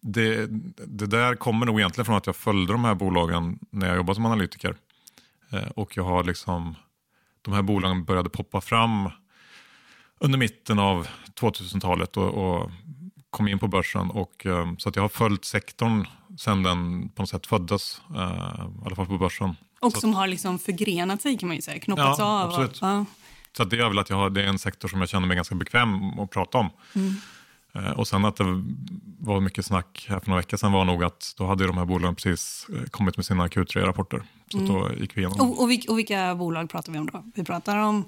[0.00, 0.46] det,
[0.86, 4.14] det där kommer nog egentligen från att jag följde de här bolagen när jag jobbade
[4.14, 4.74] som analytiker.
[5.52, 6.74] Eh, och jag har liksom,
[7.42, 9.10] de här bolagen började poppa fram
[10.18, 11.08] under mitten av
[11.40, 12.70] 2000-talet och, och
[13.30, 14.10] kom in på börsen.
[14.10, 16.06] Och, eh, så att jag har följt sektorn
[16.38, 19.56] sedan den på något sätt föddes, eh, i alla fall på börsen.
[19.80, 22.48] Och Så- som har liksom förgrenat sig kan man ju säga, knoppats Ja, av.
[22.48, 22.78] absolut.
[22.80, 23.04] Ja.
[23.56, 25.26] Så att det är väl att jag har, det är en sektor som jag känner
[25.26, 26.68] mig ganska bekväm att prata om.
[26.94, 27.14] Mm.
[27.74, 28.44] Eh, Och sen att det
[29.18, 31.84] var mycket snack här för några veckor sedan var nog att då hade de här
[31.84, 34.22] bolagen precis kommit med sina Q3-rapporter.
[34.52, 35.40] Så att då gick vi igenom.
[35.50, 37.24] Och, och, vilka, och vilka bolag pratar vi om då?
[37.34, 38.04] Vi pratar om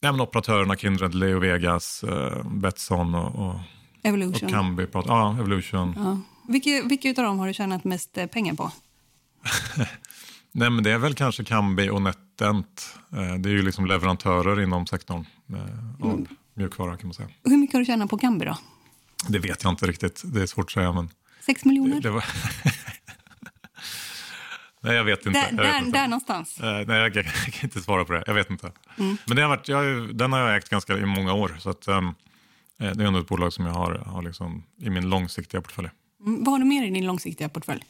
[0.00, 3.60] Men operatörerna Kindred, Leo Vegas, eh, Betsson och, och, och
[4.02, 4.48] Evolution.
[4.50, 4.86] Kambi.
[4.86, 5.94] Pratar, ja, Evolution.
[5.96, 6.20] Ja.
[6.52, 8.72] Vilka, vilka av dem har du tjänat mest eh, pengar på?
[10.52, 12.96] Nej, men det är väl kanske Kambi och NetEnt.
[13.12, 16.26] Eh, Det är ju liksom leverantörer inom sektorn eh, av Mm.
[16.54, 17.28] mjukvara kan man säga.
[17.44, 18.58] Hur mycket har du tjänat på Kambi då?
[19.28, 20.22] Det vet jag inte riktigt.
[20.24, 20.92] Det är svårt att säga.
[20.92, 21.08] Men
[21.46, 22.00] Sex miljoner?
[22.00, 22.24] det var...
[24.86, 25.38] Nej, jag vet inte.
[25.40, 25.98] där, jag vet där, inte.
[25.98, 26.60] där någonstans.
[26.60, 28.24] Eh, nej, jag, kan- jag kan inte svara på det.
[28.26, 28.72] Jag vet inte.
[28.98, 29.16] Mm.
[29.26, 31.56] Men har varit, jag, den har jag ägt ganska i många år.
[31.58, 32.00] Så att, eh,
[32.78, 35.88] det är ändå ett bolag som jag har, har liksom, i min långsiktiga portfölj.
[36.20, 37.82] Mm, vad har du mer i din långsiktiga portfölj?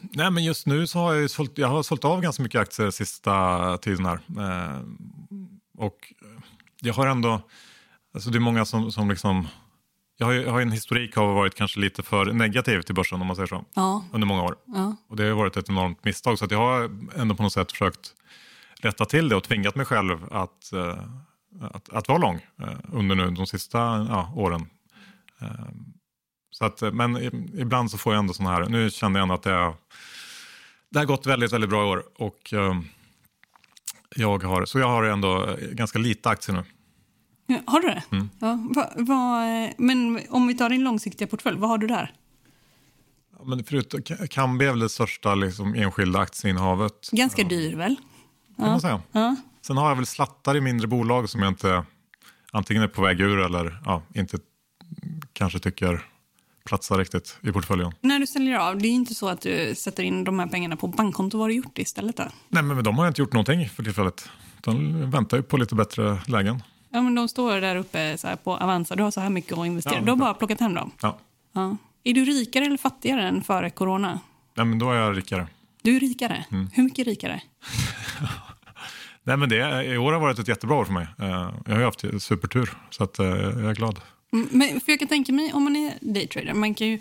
[0.00, 2.90] Nej, men just nu så har jag, sålt, jag har sålt av ganska mycket aktier
[2.90, 4.20] sista tiden här.
[4.38, 4.80] Eh,
[5.78, 6.12] och
[6.80, 7.40] jag har ändå,
[8.14, 9.48] alltså det är många som, som liksom,
[10.20, 12.80] jag har, ju- jag har en historik av att ha varit kanske lite för negativ
[12.82, 14.04] till börsen om man säger så, Ja.
[14.12, 14.56] under många år.
[14.66, 14.96] Ja.
[15.08, 18.14] Och det har varit ett enormt misstag så jag har ändå på något sätt försökt
[18.80, 20.98] rätta till det och tvingat mig själv att, eh,
[21.60, 24.66] att, att vara lång eh, under nu de sista ja, åren.
[25.40, 25.48] Eh,
[26.50, 27.16] så att, men
[27.60, 29.74] ibland så får jag ändå sådana här, nu kände jag ändå att det,
[30.90, 32.04] det har gått väldigt, väldigt bra i år.
[32.16, 32.54] Och,
[34.16, 36.64] jag har, så jag har ändå ganska lite aktier nu.
[37.50, 38.02] Ja, har du det?
[38.12, 38.30] Mm.
[38.38, 39.44] Ja, va, va,
[39.78, 42.14] men om vi tar din långsiktiga portfölj, vad har du där?
[43.38, 47.10] Ja, Men förutom, Kambi är väl det största liksom, enskilda aktieinnehavet.
[47.12, 47.96] Ganska dyr väl?
[48.56, 49.02] kan man säga.
[49.62, 51.84] Sen har jag väl slattar i mindre bolag som jag inte
[52.52, 54.38] antingen är på väg ur eller ja, inte
[55.32, 56.06] kanske tycker
[56.64, 57.92] platsar riktigt i portföljen.
[58.00, 60.76] När du säljer av, det är inte så att du sätter in de här pengarna
[60.76, 61.38] på bankkonto.
[61.38, 62.24] Vad har du gjort istället då?
[62.48, 64.28] Nej, men dem har jag inte gjort någonting för tillfället.
[64.60, 66.62] De väntar ju på lite bättre lägen.
[66.90, 68.96] Ja, men de står där uppe så på Avanza.
[68.96, 69.94] Du har så här mycket att investera.
[69.94, 70.90] Ja, du har bara plockat hem dem.
[71.02, 71.18] Ja.
[71.52, 71.76] Ja.
[72.04, 74.20] Är du rikare eller fattigare än före corona?
[74.54, 75.46] Nej, men då är jag rikare.
[75.82, 76.44] Du är rikare.
[76.52, 76.70] Mm.
[76.74, 77.40] Hur mycket rikare?
[79.22, 81.06] Nej, men det, I år har varit ett jättebra år för mig.
[81.18, 84.00] Eh, Jag har ju haft supertur, så att, eh, jag är glad.
[84.32, 87.00] Mm, Men för jag kan tänka mig, om man är daytrader, man kan ju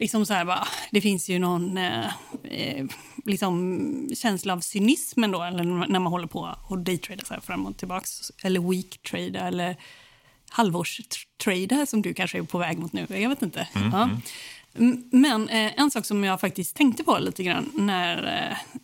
[0.00, 2.06] liksom så här bara, det finns ju någon eh,
[2.44, 2.86] eh,
[3.24, 7.66] liksom känsla av cynism ändå, eller när man håller på och daytrader så här fram
[7.66, 9.76] och tillbaks, eller week-trader, eller
[10.50, 13.68] halvårstrader som du kanske är på väg mot nu, jag vet inte.
[13.74, 14.02] Mm, ja.
[14.02, 14.20] mm.
[15.12, 18.24] Men eh, en sak som jag faktiskt tänkte på lite grann när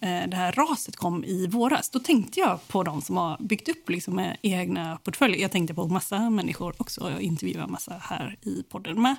[0.00, 1.90] eh, eh, det här raset kom i våras.
[1.90, 5.40] Då tänkte jag på de som har byggt upp liksom, eh, egna portföljer.
[5.40, 7.10] Jag tänkte på massa människor också.
[7.10, 9.16] Jag intervjuar massa här i podden med.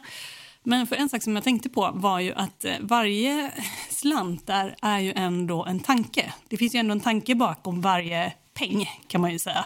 [0.67, 3.51] Men för en sak som jag tänkte på var ju att eh, varje
[3.89, 6.33] slant där är ju ändå en tanke.
[6.47, 9.65] Det finns ju ändå en tanke bakom varje peng kan man ju säga.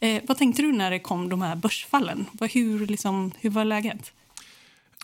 [0.00, 2.26] Eh, vad tänkte du när det kom de här börsfallen?
[2.40, 4.12] Hur, liksom, hur var läget?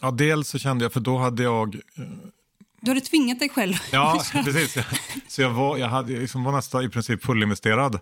[0.00, 2.05] Ja, dels så kände jag, för då hade jag eh,
[2.81, 3.74] Du hade tvingat dig själv.
[3.92, 4.79] Ja, precis.
[5.29, 7.94] Så jag var, jag hade, liksom var nästan i princip fullinvesterad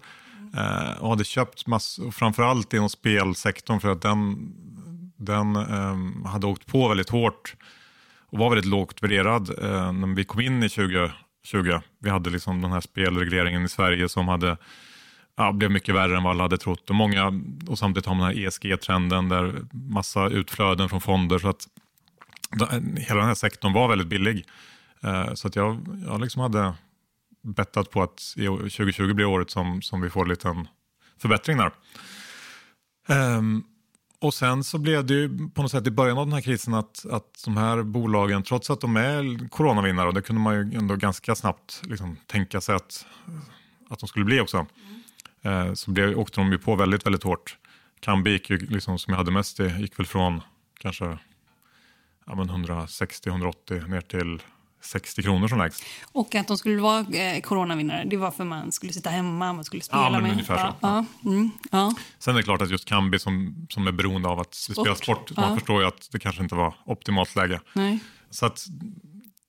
[0.56, 4.52] eh, och hade köpt massor, framförallt inom spelsektorn för att den,
[5.18, 7.54] den eh, hade åkt på väldigt hårt
[8.30, 11.12] och var väldigt lågt värderad eh, när vi kom in i 2020.
[11.98, 14.56] Vi hade liksom den här spelregleringen i Sverige som hade
[15.36, 16.90] ja, blev mycket värre än vad alla hade trott.
[16.90, 21.38] Och, många, och samtidigt har man den här ESG-trenden där massa utflöden från fonder.
[21.38, 21.68] Så att
[22.60, 24.46] eh, hela den här sektorn var väldigt billig.
[25.00, 26.74] Eh, så att jag, jag liksom hade
[27.42, 30.68] bettat på att 2020 blir året som, som vi får en liten
[31.18, 31.72] förbättring där.
[33.36, 33.64] Um,
[34.20, 36.74] och sen så blev det ju på något sätt i början av den här krisen
[36.74, 40.78] att, att de här bolagen, trots att de är coronavinnare, och det kunde man ju
[40.78, 43.06] ändå ganska snabbt liksom tänka sig att,
[43.88, 44.66] att de skulle bli också,
[45.42, 45.68] mm.
[45.68, 47.56] eh, så blev, åkte de ju på väldigt, väldigt hårt.
[48.00, 50.40] Kambi gick ju, liksom, som jag hade mest i, gick väl från
[50.78, 51.18] kanske
[52.26, 54.42] ja, 160-180 ner till
[54.80, 55.84] 60 kronor som lägst.
[56.12, 59.64] Och att de skulle vara eh, coronavinnare, det var för man skulle sitta hemma, man
[59.64, 60.32] skulle spela ja, men med...
[60.32, 60.74] Ungefär så.
[60.80, 61.30] Ja, ja.
[61.30, 61.94] Mm, ja.
[62.18, 64.76] Sen är det klart att just Kambi som, som är beroende av att sport.
[64.76, 67.60] spela sport, man förstår ju att det kanske inte var optimalt läge.
[67.72, 67.98] Nej.
[68.30, 68.66] Så att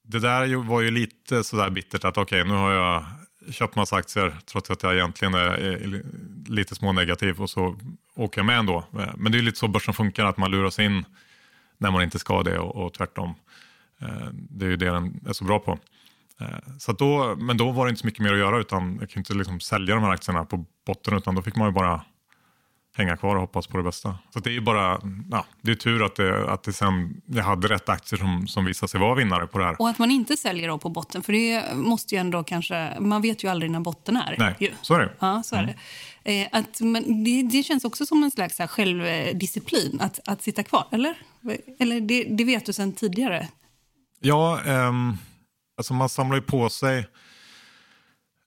[0.04, 3.06] det där var ju lite sådär bittert att okej, okay, nu har jag
[3.52, 6.04] köpt massa aktier trots att jag egentligen är, är
[6.48, 7.76] lite smånegativ och så
[8.16, 8.84] åker jag med ändå.
[9.18, 11.06] Men det är lite så börsen funkar, att man luras in
[11.78, 13.36] när man inte ska det och, och tvärtom.
[14.02, 15.80] Eh, det är ju det den är så bra på.
[16.42, 16.48] Eh,
[16.80, 19.20] så då, men då var det inte så mycket mer att göra utan jag kunde
[19.20, 22.02] inte liksom sälja de här aktierna på botten utan då fick man ju bara
[23.00, 24.18] hänga kvar och hoppas på det bästa.
[24.34, 27.44] Så det är ju bara, ja, det är tur att, det, att det sen, jag
[27.44, 29.82] hade rätt aktier som, som visade sig vara vinnare på det här.
[29.82, 33.22] Och att man inte säljer då på botten, för det måste ju ändå kanske, man
[33.22, 34.36] vet ju aldrig när botten är.
[34.40, 34.72] Nej, ju.
[34.82, 35.14] så är det.
[35.20, 35.76] Ja, så är mm.
[36.24, 36.42] det.
[36.42, 40.88] Eh, att, men det, det, känns också som en slags självdisciplin att, att sitta kvar,
[40.92, 41.16] eller?
[41.80, 43.48] Eller det, det vet du sen tidigare?
[44.20, 45.18] Ja, um,
[45.78, 47.08] alltså man samlar ju på sig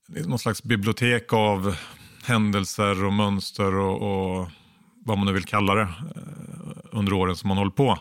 [0.08, 1.76] någon slags bibliotek av
[2.24, 4.48] händelser och mönster och, och
[5.04, 5.92] vad man nu vill kalla det eh,
[6.90, 7.98] under åren som man håller på.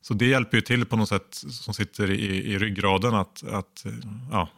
[0.00, 3.84] Så det hjälper ju till på något sätt som sitter i, i ryggraden att, att
[4.30, 4.48] ja,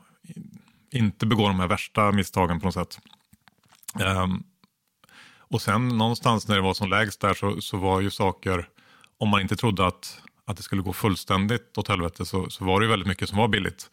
[0.93, 2.99] inte begå de här värsta misstagen på något sätt.
[3.95, 4.45] Um,
[5.39, 8.69] och sen någonstans när det var som lägst där så, så var ju saker,
[9.19, 12.81] om man inte trodde att att det skulle gå fullständigt åt helvete så, så var
[12.81, 13.91] det ju väldigt mycket som var billigt.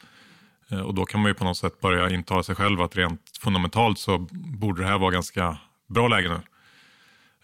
[0.70, 3.38] Eh, och då kan man ju på något sätt börja intala sig själv att rent
[3.40, 5.58] fundamentalt så borde det här vara ganska
[5.90, 6.42] bra läge nu.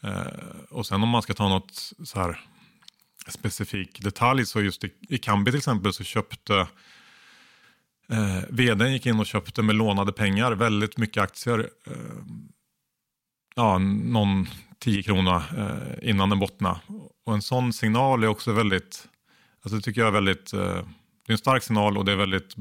[0.10, 0.26] Eh,
[0.70, 2.40] och sen om man ska ta något så här
[3.28, 6.68] specifik detalj så just i, i Kambi till exempel så köpte
[8.10, 11.70] eh, vdn gick in och köpte med lånade pengar väldigt mycket aktier.
[11.88, 11.94] Eh,
[13.56, 14.48] ja, någon
[14.80, 16.80] 10 kronor eh, innan den bottnade.
[17.26, 19.08] Och en sån signal är också väldigt,
[19.64, 22.16] alltså det tycker jag är väldigt, eh, det är en stark signal och det är
[22.16, 22.56] väldigt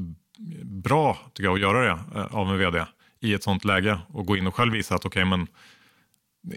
[0.64, 2.85] bra tycker jag att göra det eh, av en vd
[3.20, 5.46] i ett sånt läge och gå in och själv visa att okej okay, men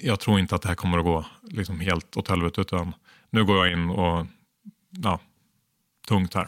[0.02, 2.93] jag tror inte att det här kommer att gå liksom helt åt helvete utan
[3.30, 4.28] nu går jag in och
[4.89, 5.19] ja,
[6.08, 6.47] tungt här.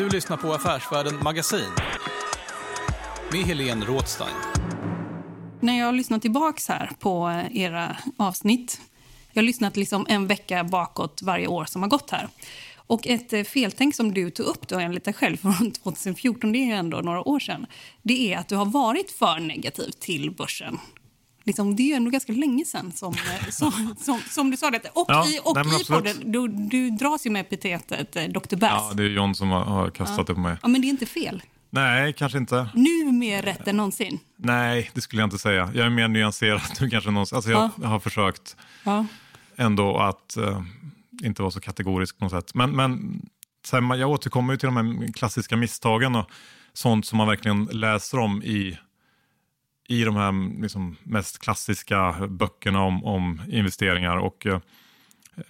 [0.00, 1.72] Du lyssnar på Affärsvärlden Magasin
[3.32, 4.34] med Helene Rådstein.
[5.60, 8.80] När jag har lyssnat tillbaka här på eh, era avsnitt,
[9.32, 12.28] jag har lyssnat liksom en vecka bakåt varje år som har gått här.
[12.76, 16.58] Och ett eh, feltänk som du tog upp då enligt dig själv från 2014, det
[16.58, 17.66] är ändå några år sedan,
[18.02, 20.78] det är att du har varit för negativ till börsen.
[21.44, 24.70] Liksom, det är ju ändå ganska länge sedan som, eh, som, som, som du sa
[24.70, 24.90] det.
[24.94, 28.56] Och Ja, i, och i podden, du, du dras ju med epitetet eh, Dr.
[28.56, 28.84] Bass.
[28.88, 30.24] Ja, det är John som har, har kastat Ja.
[30.24, 30.56] det på mig.
[30.62, 31.42] Ja, men det är inte fel.
[31.72, 32.68] Nej, kanske inte.
[32.74, 34.18] Nu mer rätt än någonsin.
[34.36, 35.70] Nej, det skulle jag inte säga.
[35.74, 37.36] Jag är mer nyanserad nu kanske någonsin.
[37.36, 39.06] Alltså jag har försökt Ja.
[39.56, 40.62] ändå att eh,
[41.22, 42.54] inte vara så kategorisk på något sätt.
[42.54, 43.20] Men, men
[43.66, 46.30] sen, jag återkommer ju till de här klassiska misstagen och
[46.72, 48.78] sånt som man verkligen läser om i,
[49.90, 54.16] i de här liksom, mest klassiska böckerna om, om investeringar.
[54.16, 54.60] Och eh,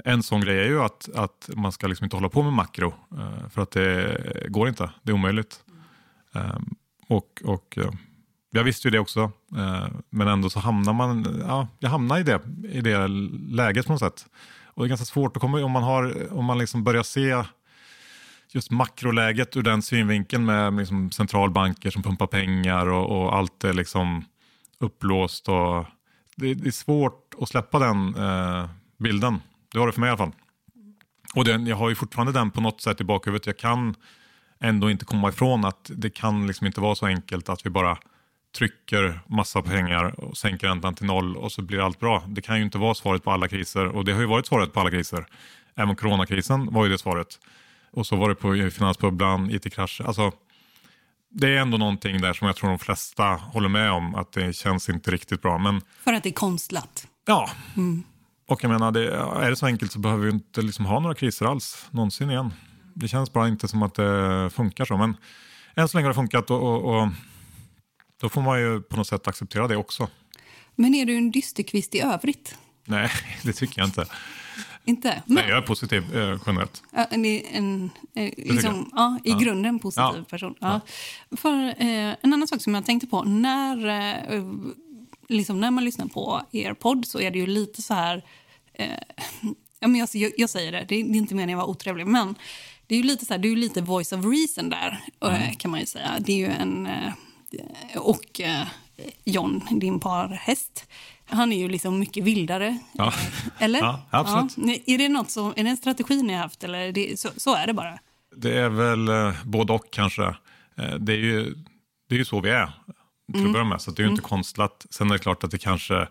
[0.05, 2.95] en sån grej är ju att, att man ska liksom inte hålla på med makro,
[3.13, 4.91] eh, för att det går inte.
[5.03, 5.65] Det är omöjligt.
[6.35, 6.75] Ehm,
[7.09, 7.91] och, och eh,
[8.51, 9.21] jag visste ju det också,
[9.57, 12.41] eh, men ändå så hamnar man, ja, jag hamnar i det,
[12.73, 13.09] i det
[13.49, 14.27] läget på något sätt.
[14.65, 17.45] Och det är ganska svårt att komma om man, har, om man liksom börjar se
[18.55, 23.73] just makroläget ur den synvinkeln med liksom centralbanker som pumpar pengar och, och allt är
[23.73, 24.25] liksom
[24.79, 25.49] upplåst.
[25.49, 25.87] Och
[26.37, 29.41] det, det är svårt att släppa den eh, bilden.
[29.73, 30.33] Det har det för mig i alla fall.
[31.35, 33.47] Och den, jag har ju fortfarande den på något sätt i bakhuvudet.
[33.47, 33.95] Jag kan
[34.61, 37.99] ändå inte komma ifrån att det kan liksom inte vara så enkelt att vi bara
[38.59, 42.25] trycker massa pengar och sänker räntan till noll och så blir allt bra.
[42.29, 44.73] Det kan ju inte vara svaret på alla kriser och det har ju varit svaret
[44.73, 45.27] på alla kriser.
[45.75, 47.39] Även coronakrisen var ju det svaret.
[47.93, 50.05] Och så var det på finansbubblan, it-krascher.
[50.07, 50.33] Alltså,
[51.29, 54.53] det är ändå någonting där som jag tror de flesta håller med om att det
[54.57, 55.59] känns inte riktigt bra.
[55.59, 57.07] Men För att det är konstlat.
[57.27, 58.03] ja, Mm.
[58.49, 61.15] och jag menar, det, är det så enkelt så behöver vi inte liksom ha några
[61.15, 62.53] kriser alls någonsin igen.
[62.95, 64.97] Det känns bara inte som att det funkar så.
[64.97, 65.17] Men
[65.77, 67.09] än så länge har det funkat och, och, och
[68.21, 70.09] då får man ju på något sätt acceptera det också.
[70.75, 72.59] Men är du en dysterkvist i övrigt?
[72.85, 73.11] Nej,
[73.43, 74.07] det tycker jag inte.
[74.85, 75.23] Inte?
[75.27, 76.83] Nej, jag är positiv eh, generellt.
[76.93, 79.39] Ja, en, en, eh, liksom, ja, I Ja.
[79.39, 80.55] grunden positiv person.
[81.37, 83.23] För, eh, en annan sak som jag tänkte på.
[83.23, 83.87] När,
[84.35, 84.45] eh,
[85.29, 88.23] liksom, när man lyssnar på er podd så är det ju lite så här...
[88.75, 88.87] Eh,
[89.81, 92.07] ja, men jag, jag, jag säger det, det är, det inte meningen att vara otrevlig.
[92.07, 92.35] Men
[92.87, 95.57] det är ju lite så här, du är ju lite voice of reason där, eh,
[95.57, 96.17] kan man ju säga.
[96.21, 96.87] Det är ju en...
[96.87, 97.13] Eh,
[97.97, 98.41] och
[99.25, 100.85] John, din parhäst,
[101.31, 102.79] han är ju liksom mycket vildare.
[102.93, 103.13] Ja.
[103.59, 103.79] Eller?
[103.79, 104.53] Ja, absolut.
[104.87, 104.95] Ja.
[104.95, 106.65] Är, det något som, är det en strategi ni har haft?
[106.65, 107.99] Eller det, så, så är det bara?
[108.37, 110.25] Det är väl eh, både och kanske.
[110.77, 111.55] Eh, det, är ju,
[112.09, 112.67] det är ju så vi är
[113.33, 113.47] till Mm.
[113.47, 114.29] att börja med, så det är ju inte Mm.
[114.29, 114.87] konstlat.
[114.91, 116.09] Sen är det klart att det kanske,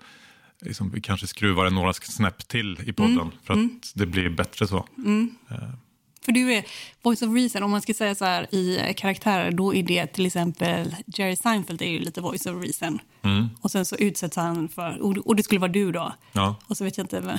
[0.62, 3.32] liksom, vi kanske skruvar det några snäpp till i podden Mm.
[3.44, 3.80] för att Mm.
[3.96, 4.86] det blir bättre så.
[4.98, 5.36] Mm.
[5.52, 5.58] Eh,
[6.30, 6.64] För du är
[7.02, 7.64] voice of reason.
[7.64, 11.82] Om man ska säga så här i karaktärer, då är det till exempel Jerry Seinfeld
[11.82, 13.00] är ju lite voice of reason.
[13.22, 13.50] Mm.
[13.62, 16.14] Och sen så utsätts han för, och det skulle vara du då.
[16.32, 17.38] Ja, Och så vet jag inte, vem-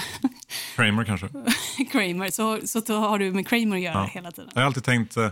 [0.76, 1.29] Kramer kanske.
[1.92, 2.31] Kramer.
[2.31, 4.11] Så, så har du med Kramer att göra Ja.
[4.14, 4.50] hela tiden.
[4.55, 5.29] Jag har alltid tänkt, eh,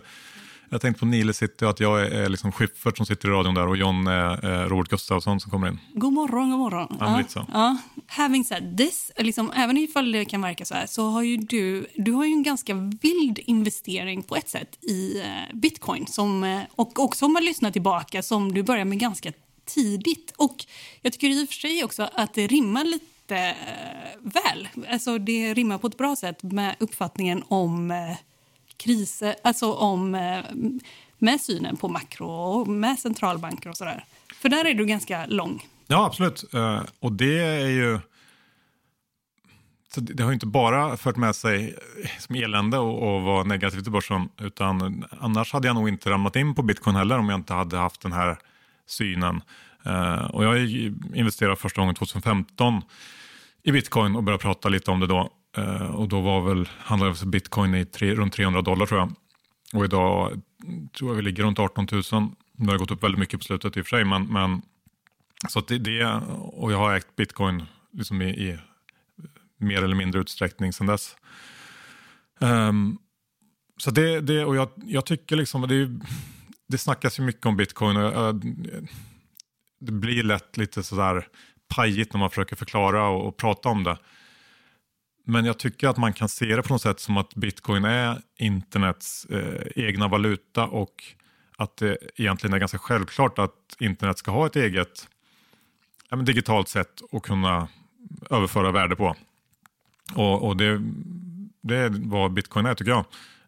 [0.68, 3.30] jag har tänkt på Nile City och att jag är, liksom Schyffert som sitter i
[3.30, 5.78] radion där och John är eh, Robert Gustafsson som kommer in.
[5.94, 6.96] God morgon, god morgon.
[7.00, 7.46] Ja, så.
[7.52, 7.76] Ja.
[8.06, 11.86] Having said this, liksom, även ifall det kan verka så här, så har ju du,
[11.94, 16.06] du har ju en ganska vild investering på ett sätt i eh, bitcoin.
[16.06, 19.32] Som, eh, och också om man lyssnar tillbaka, som du börjar med ganska
[19.66, 20.32] tidigt.
[20.36, 20.64] Och
[21.02, 24.68] jag tycker i och för sig också att det rimmar lite eh, väl.
[24.90, 28.16] Alltså det rimmar på ett bra sätt med uppfattningen om eh,
[28.78, 30.44] kriser, alltså om eh,
[31.18, 34.04] med synen på makro och med centralbanker och sådär.
[34.34, 35.66] För där är du ganska lång.
[35.86, 36.54] Ja, absolut.
[36.54, 37.98] Eh, och det är ju...
[39.94, 43.44] Så det har ju inte bara fört med sig eh, som elände och, och vara
[43.44, 44.28] negativt i börsen.
[44.40, 47.76] Utan annars hade jag nog inte ramlat in på bitcoin heller om jag inte hade
[47.76, 48.38] haft den här
[48.86, 49.40] synen.
[49.86, 50.70] Uh, och jag
[51.14, 52.82] investerade första gången 2015
[53.62, 55.30] i bitcoin och började prata lite om det då.
[55.58, 59.12] Eh, och då var väl, handlade bitcoin i tre, runt 300 dollar tror jag.
[59.72, 60.42] Och idag
[60.98, 62.02] tror jag vi ligger runt 18 000.
[62.52, 64.04] Det har gått upp väldigt mycket på slutet i och för sig.
[64.04, 64.62] Men, men
[65.48, 68.58] så att det, det, och jag har ägt bitcoin liksom i, i
[69.58, 71.16] mer eller mindre utsträckning sedan dess.
[72.38, 72.98] Um,
[73.76, 76.00] så det, det, och jag, jag tycker liksom, det,
[76.68, 78.44] det snackas ju mycket om bitcoin och jag,
[79.80, 81.26] det blir lätt lite sådär
[81.68, 83.98] pajigt när man försöker förklara och, och prata om det.
[85.30, 88.22] Men jag tycker att man kan se det på något sätt som att bitcoin är
[88.36, 91.04] internets eh, egna valuta och
[91.56, 95.08] att det egentligen är ganska självklart att internet ska ha ett eget
[96.08, 97.68] ja, men digitalt sätt att kunna
[98.30, 99.16] överföra värde på.
[100.14, 100.80] Och, och det,
[101.60, 103.04] det är vad bitcoin är tycker jag.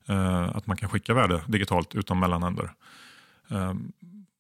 [0.06, 2.72] Eh, att man kan skicka värde digitalt utan mellanhänder.
[3.50, 3.74] Eh,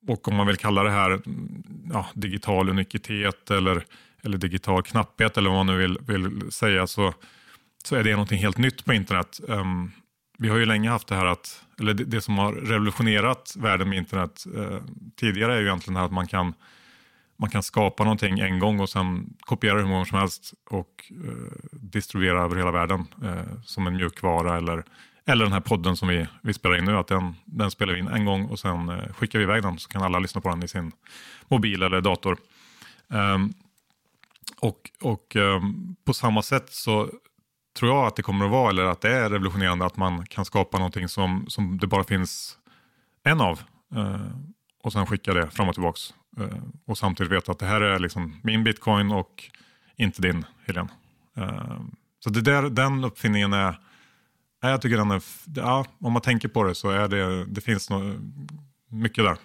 [0.08, 1.62] och om man vill kalla det här mm,
[1.92, 3.84] ja, digital unikitet eller,
[4.22, 7.14] eller digital knapphet eller vad man nu vill, vill säga så,
[7.84, 9.40] så är det någonting helt nytt på internet.
[9.48, 9.92] Um,
[10.38, 13.88] vi har ju länge haft det här att, eller det, det som har revolutionerat världen
[13.88, 14.78] med internet eh,
[15.16, 16.54] tidigare är ju egentligen det här att man kan
[17.40, 21.68] man kan skapa någonting en gång och sen kopiera hur många som helst och eh,
[21.70, 24.84] distribuera över hela världen eh, som en mjukvara eller,
[25.26, 26.96] eller den här podden som vi, vi spelar in nu.
[26.96, 29.78] Att den, den spelar vi in en gång och sen eh, skickar vi iväg den
[29.78, 30.92] så kan alla lyssna på den i sin
[31.48, 32.36] mobil eller dator.
[33.08, 33.52] Um,
[34.60, 37.10] och och um, på samma sätt så
[37.80, 40.44] tror jag att det kommer att vara, eller att det är revolutionerande att man kan
[40.44, 42.58] skapa någonting som, som det bara finns
[43.24, 43.60] en av.
[43.94, 44.26] Eh,
[44.82, 46.14] och sen skicka det fram och tillbaks.
[46.38, 49.50] Eh, och samtidigt veta att det här är liksom min bitcoin och
[49.96, 50.88] inte din, Helene.
[51.36, 51.80] Eh,
[52.18, 53.78] så det där, den uppfinningen är,
[54.60, 55.22] jag tycker den är,
[55.56, 58.20] ja, om man tänker på det så är det, det finns no,
[58.88, 59.36] mycket där.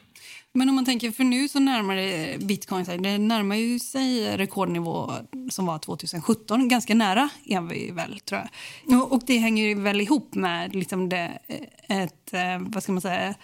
[0.55, 4.37] Men om man tänker, för nu så närmar det bitcoin sig, det närmar ju sig
[4.37, 5.13] rekordnivå
[5.49, 6.67] som var 2017.
[6.67, 8.41] Ganska nära är vi väl, tror
[8.85, 9.11] jag.
[9.11, 11.39] Och, det hänger väl ihop med liksom det,
[11.87, 13.35] ett, eh, vad ska man säga,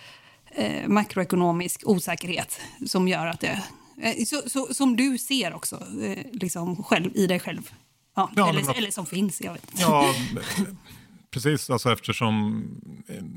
[0.52, 3.64] eh, makroekonomisk osäkerhet som gör att det...
[4.02, 5.84] Eh, så, så, som du ser också,
[6.32, 7.72] liksom själv, i dig själv.
[8.16, 10.14] Ja, ja eller, eller, som finns, jag vet Ja,
[11.32, 11.70] precis.
[11.70, 12.64] Alltså eftersom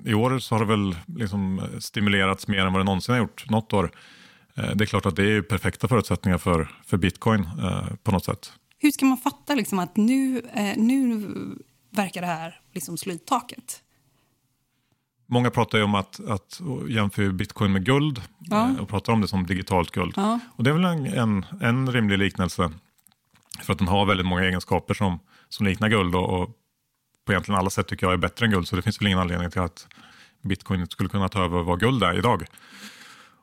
[0.04, 3.50] i år så har det väl liksom stimulerats mer än vad det någonsin har gjort
[3.50, 3.90] något år.
[4.54, 8.52] Det är klart att det är perfekta förutsättningar för, för bitcoin eh, på något sätt.
[8.78, 11.26] Hur ska man fatta liksom att nu, eh, nu
[11.90, 13.82] verkar det här liksom slå taket?
[15.26, 18.70] Många pratar ju om att, att jämföra bitcoin med guld ja.
[18.70, 20.12] Eh, och pratar om det som digitalt guld.
[20.16, 20.40] Ja.
[20.56, 22.72] Och det är väl en, en, en, rimlig liknelse
[23.62, 25.18] för att den har väldigt många egenskaper som,
[25.48, 26.50] som liknar guld och, och
[27.24, 29.18] på egentligen alla sätt tycker jag är bättre än guld så det finns väl ingen
[29.18, 29.86] anledning till att
[30.42, 32.44] bitcoin skulle kunna ta över vad guld är idag.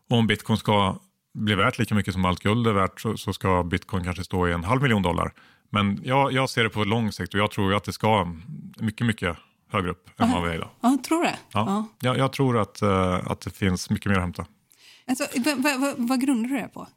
[0.09, 0.99] Och om bitcoin ska
[1.33, 4.47] bli värt lika mycket som allt guld är värt så, så ska bitcoin kanske stå
[4.47, 5.33] i en halv miljon dollar.
[5.69, 8.33] Men jag, jag ser det på lång sikt och jag tror att det ska
[8.79, 9.37] mycket, mycket
[9.71, 10.69] högre upp än vad vi är idag.
[10.81, 11.35] Ja, tror det?
[11.53, 11.65] Ja.
[11.67, 11.87] ja.
[11.99, 14.45] Jag, jag tror att, uh, att det finns mycket mer att hämta.
[15.07, 15.27] Alltså,
[15.97, 16.87] vad grundar du det på?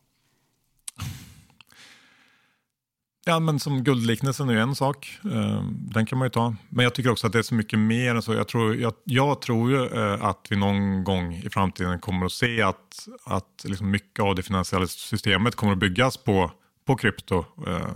[3.26, 5.18] Ja, men som guldliknelsen är ju en sak.
[5.24, 6.54] Eh, den kan man ju ta.
[6.68, 8.34] Men jag tycker också att det är så mycket mer än så.
[8.34, 12.32] Jag tror, jag, jag tror ju eh, att vi någon gång i framtiden kommer att
[12.32, 16.50] se att, att liksom mycket av det finansiella systemet kommer att byggas på,
[16.84, 17.88] på krypto eh,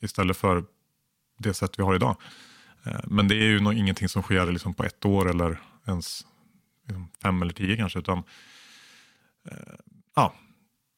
[0.00, 0.64] istället för
[1.38, 2.16] det sätt vi har idag.
[3.04, 6.26] Men det är ju nog ingenting som sker liksom på ett år eller ens
[6.86, 7.98] liksom fem eller tio kanske.
[7.98, 8.22] Utan,
[10.16, 10.34] ja,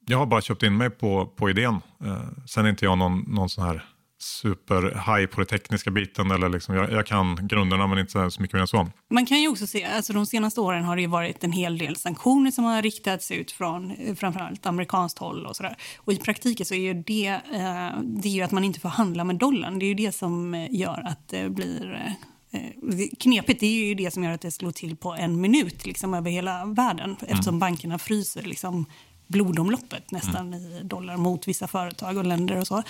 [0.06, 1.80] jag har bara köpt in mig på, på idén.
[2.04, 3.84] Eh, sen är inte jag någon, någon sån här
[4.24, 6.30] super-high på den tekniska biten.
[6.30, 8.88] Eller liksom, jag, jag, kan grunderna men inte så mycket mer än så.
[9.10, 11.96] Man kan ju också se, alltså de senaste åren har det varit en hel del
[11.96, 15.76] sanktioner som har riktats ut från framförallt amerikanskt håll och sådär.
[15.98, 18.88] Och i praktiken så är ju det, eh, det är ju att man inte får
[18.88, 19.78] handla med dollarn.
[19.78, 22.14] Det är ju det som gör att det blir
[22.50, 23.60] eh, knepigt.
[23.60, 26.30] Det är ju det som gör att det slår till på en minut liksom, över
[26.30, 27.58] hela världen eftersom mm.
[27.58, 28.86] bankerna fryser liksom,
[29.26, 30.72] blodomloppet nästan mm.
[30.72, 32.82] i dollar mot vissa företag och länder och så.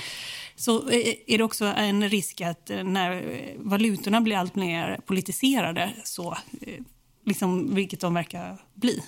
[0.56, 5.92] Så eh, är det också en risk att eh, när valutorna blir allt mer politiserade,
[6.04, 6.82] så, eh,
[7.24, 9.02] liksom, vilket de verkar bli.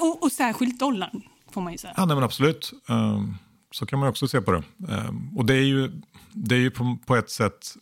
[0.00, 1.94] Och, och särskilt dollarn, får man ju säga.
[1.96, 2.72] Ja, nej, men absolut.
[2.88, 3.36] Um,
[3.70, 4.62] så kan man också se på det.
[4.88, 6.02] Um, och det är ju,
[6.32, 6.70] det är ju
[7.06, 7.74] på, ett sätt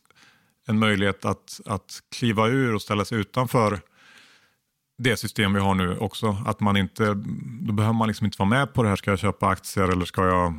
[0.66, 3.80] en möjlighet att, att kliva ur och ställa sig utanför
[5.02, 6.36] det system vi har nu också.
[6.46, 7.04] Att man inte,
[7.60, 8.96] då behöver man liksom inte vara med på det här.
[8.96, 10.52] Ska jag köpa aktier eller ska jag eh,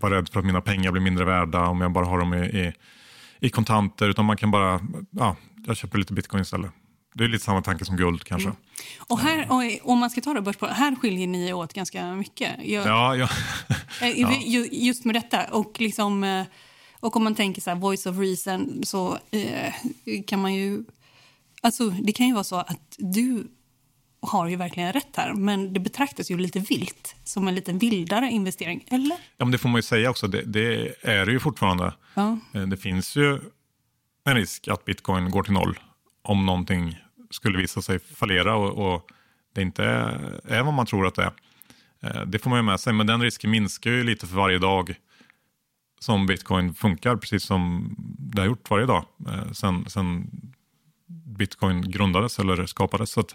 [0.00, 2.38] vara rädd för att mina pengar blir mindre värda om jag bara har dem i,
[2.38, 2.72] i,
[3.40, 4.08] i kontanter.
[4.08, 4.80] Utan man kan bara,
[5.10, 5.36] ja,
[5.66, 6.70] jag köper lite bitcoin istället.
[7.14, 8.48] Det är lite samma tanke som guld kanske.
[8.48, 8.60] Mm.
[8.98, 12.14] Och här, och, om man ska ta det börs på, här skiljer ni åt ganska
[12.14, 12.50] mycket.
[12.64, 13.28] Jag, ja, ja.
[14.02, 14.66] Eh, ja.
[14.70, 15.44] Just med detta.
[15.44, 16.44] Och, liksom, eh,
[17.00, 19.72] och om man tänker så här, voice of reason så eh,
[20.26, 20.84] kan man ju
[21.62, 23.48] Alltså, det kan ju vara så att du
[24.22, 28.30] har ju verkligen rätt här, men det betraktas ju lite vilt, som en lite vildare
[28.30, 29.16] investering, eller?
[29.36, 30.28] Ja, men det får man ju säga också.
[30.28, 31.94] Det, det är det ju fortfarande.
[32.14, 32.38] Ja.
[32.54, 33.40] Eh, det finns ju
[34.24, 35.78] en risk att bitcoin går till noll
[36.22, 36.98] om någonting
[37.30, 39.10] skulle visa sig fallera och, och
[39.54, 41.32] det inte är, är vad man tror att det är.
[42.02, 44.58] Eh, det får man ju med sig, men den risken minskar ju lite för varje
[44.58, 44.94] dag
[46.00, 50.30] som bitcoin funkar, precis som det har gjort varje dag eh, sen, sen
[51.38, 53.10] bitcoin grundades eller skapades.
[53.10, 53.34] Så att,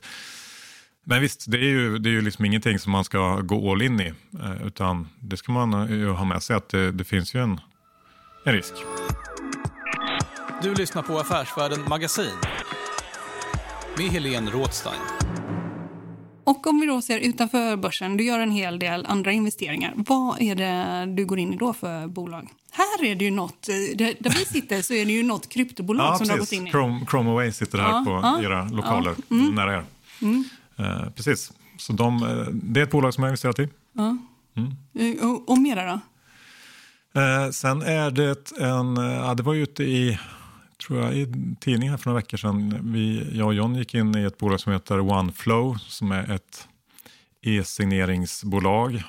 [1.03, 3.81] men visst, det är ju, det är ju liksom ingenting som man ska gå all
[3.81, 4.13] in i.
[4.39, 7.59] Eh, utan det ska man ju ha med sig att det, det finns ju en,
[8.45, 8.73] en risk.
[10.61, 12.37] Du lyssnar på Affärsvärlden Magasin
[13.97, 15.01] med Helene Rådstein.
[16.43, 19.93] Och om vi då ser utanför börsen, du gör en hel del andra investeringar.
[19.95, 22.49] Vad är det du går in i då för bolag?
[22.97, 26.05] Här är det ju något, eh, där vi sitter så är det ju något kryptobolag
[26.05, 26.27] ja, som precis.
[26.27, 26.71] du har gått in i.
[26.71, 29.55] Chrome, Chrome Away sitter här ja, på ja, era lokaler mm.
[29.55, 29.83] nära er.
[30.21, 30.43] Mm.
[30.79, 33.69] Uh, precis, så de, eh, det är ett bolag som jag har investerat i.
[33.97, 35.21] Mm.
[35.21, 35.99] Och, och mera då?
[37.21, 40.19] Eh, sen är det en, ja, det var ju ute i,
[40.87, 42.79] tror jag, i tidningen för några veckor sedan.
[42.81, 46.67] Vi, jag och John gick in i ett bolag som heter OneFlow som är ett
[47.41, 49.03] e-signeringsbolag.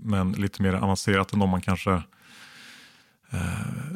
[0.00, 2.02] Men lite mer avancerat än de man kanske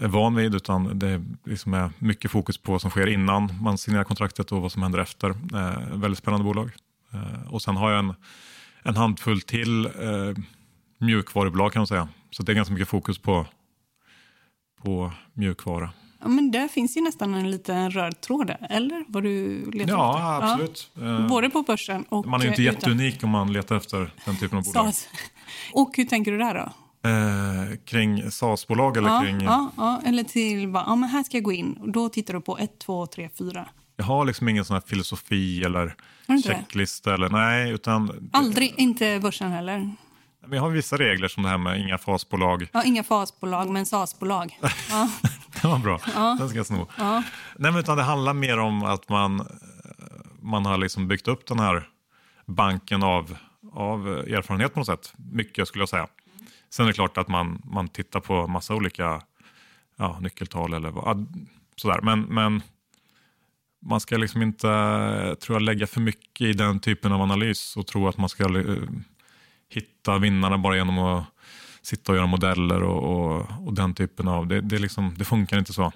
[0.02, 0.54] är van vid.
[0.54, 4.62] Utan det liksom är mycket fokus på vad som sker innan man signerar kontraktet och
[4.62, 5.30] vad som händer efter.
[5.30, 6.70] Eh, väldigt spännande bolag.
[7.12, 8.14] Eh, och sen har jag en,
[8.82, 9.92] en handfull till eh,
[10.98, 12.08] mjukvarubolag kan man säga.
[12.30, 13.46] Så det är ganska mycket fokus på,
[14.82, 15.90] på mjukvara.
[16.22, 19.04] Ja, men där finns ju nästan en liten röd tråd eller?
[19.08, 20.52] Vad du letar Ja, efter?
[20.52, 20.90] absolut.
[20.94, 21.18] Ja.
[21.18, 23.76] Eh, Både på börsen och Man är ju inte eh, utan- jätteunik om man letar
[23.76, 24.92] efter den typen av bolag.
[25.72, 26.72] Och hur tänker du där då?
[27.04, 29.40] Eh, kring SAS-bolag eller ja, kring...
[29.40, 31.72] ja, ja, eller till bara, ja men här ska jag gå in.
[31.72, 33.68] Och då tittar du på 1, 2, 3, 4.
[33.96, 35.94] Jag har liksom ingen sån här filosofi eller
[36.26, 36.42] det?
[36.42, 37.14] checklista.
[37.14, 39.90] Eller, nej, utan Aldrig, inte börsen heller.
[40.46, 42.68] men jag har vissa regler som det här med inga fasbolag.
[42.72, 44.58] Ja, inga FAS-bolag, men SAS-bolag.
[44.90, 45.10] Ja.
[45.62, 46.00] Det var bra.
[46.14, 46.36] Ja.
[46.38, 46.86] Den ska jag sno.
[46.98, 47.22] Ja.
[47.56, 49.46] Nej, men utan det handlar mer om att man,
[50.42, 51.88] man har liksom byggt upp den här
[52.46, 53.36] banken av,
[53.72, 55.12] av erfarenhet på något sätt.
[55.32, 56.06] Mycket skulle jag säga.
[56.70, 59.22] Sen är det klart att man, man tittar på massa olika
[59.96, 61.46] ja, nyckeltal eller vad,
[61.76, 62.00] sådär.
[62.02, 62.62] Men, men
[63.82, 64.66] man ska liksom inte
[65.40, 68.58] tror jag, lägga för mycket i den typen av analys och tro att man ska
[68.58, 68.76] eh,
[69.68, 71.24] hitta vinnarna bara genom att
[71.82, 74.46] sitta och göra modeller och, och, och den typen av...
[74.46, 75.92] Det, det, liksom, det funkar inte så.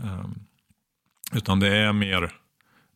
[0.00, 0.46] Um,
[1.32, 2.32] utan det är mer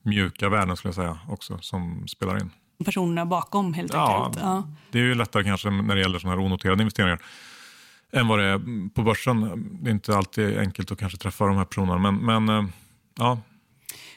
[0.03, 2.51] mjuka värden skulle jag säga också som spelar in.
[2.85, 4.45] Personerna bakom helt Ja, enkelt.
[4.45, 4.69] Ja.
[4.91, 7.23] Det är ju lättare kanske när det gäller sådana här onoterade investeringar
[8.13, 9.69] än vad det är på börsen.
[9.83, 11.99] Det är inte alltid enkelt att kanske träffa de här personerna.
[12.11, 12.71] Men, men eh,
[13.19, 13.39] ja,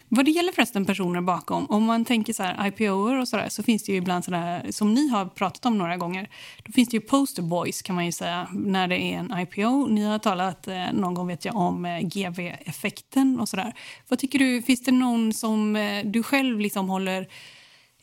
[0.09, 3.63] Vad det gäller förresten personer bakom, om man tänker så här IPOer och sådär så
[3.63, 6.29] finns det ju ibland sådär, som ni har pratat om några gånger,
[6.63, 9.87] då finns det ju poster boys kan man ju säga när det är en IPO.
[9.87, 13.73] Ni har talat eh, någon gång vet jag om eh, GV-effekten och sådär.
[14.07, 17.27] Vad tycker du, finns det någon som eh, du själv liksom håller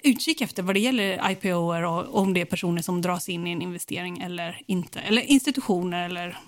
[0.03, 3.51] utkik efter vad det gäller IPOer och om det är personer som dras in i
[3.51, 5.01] en investering eller inte?
[5.01, 6.39] Eller institutioner eller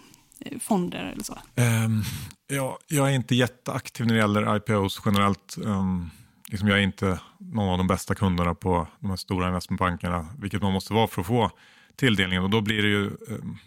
[0.41, 1.39] eh, fonder eller så?
[1.57, 2.05] Um,
[2.47, 5.57] ja, jag är inte jätteaktiv när det gäller IPOs generellt.
[5.59, 6.11] Um,
[6.49, 10.63] liksom jag är inte någon av de bästa kunderna på de här stora investmentbankerna, vilket
[10.63, 11.51] man måste vara för att få
[11.97, 12.45] tilldelningen.
[12.45, 13.59] Och då blir det ju um,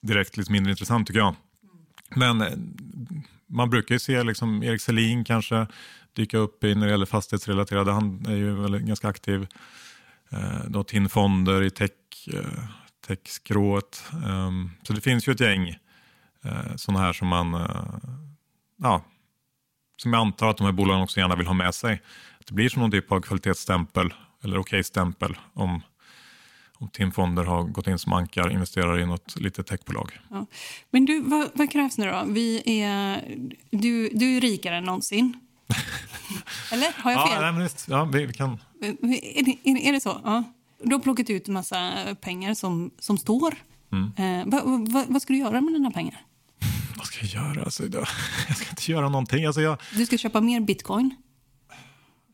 [0.00, 1.34] direkt lite mindre intressant tycker jag.
[2.08, 2.48] Men eh,
[3.48, 5.66] man brukar ju se liksom Erik Selin kanske
[6.12, 7.92] dyka upp i när det gäller fastighetsrelaterade.
[7.92, 9.46] Han är ju väldigt, ganska aktiv.
[10.30, 11.90] Eh, då TIN Fonder i tech,
[12.32, 12.64] eh,
[13.06, 14.04] techskrået.
[14.26, 15.68] Um, så det finns ju ett gäng
[16.44, 17.98] eh, sådana här som man, eh,
[18.76, 19.04] ja,
[19.96, 22.02] som jag antar att de här bolagen också gärna vill ha med sig.
[22.40, 25.82] Att det blir som någon typ av kvalitetsstämpel eller okej-stämpel om,
[26.78, 30.18] om TIN Fonder har gått in som ankar, investerar i något litet techbolag.
[30.30, 30.46] Ja.
[30.90, 32.24] Men du, vad, vad krävs nu då?
[32.26, 33.24] Vi är,
[33.70, 35.40] du, du är rikare än någonsin.
[36.72, 37.02] Eller?
[37.02, 37.42] Har jag Ja, fel?
[37.42, 38.58] nej, men visst, ja, vi, vi kan...
[38.82, 38.96] Är,
[39.44, 40.20] det, är, är det så?
[40.24, 40.44] Ja.
[40.84, 43.54] Du har plockat ut en massa pengar som, som står.
[43.92, 44.40] Mm.
[44.40, 46.20] Eh, vad, vad, vad ska du göra med dina pengar?
[46.96, 47.64] Vad ska jag göra?
[47.64, 47.82] Alltså,
[48.48, 49.44] jag ska inte göra någonting.
[49.44, 51.14] Alltså, jag, Du ska köpa mer bitcoin.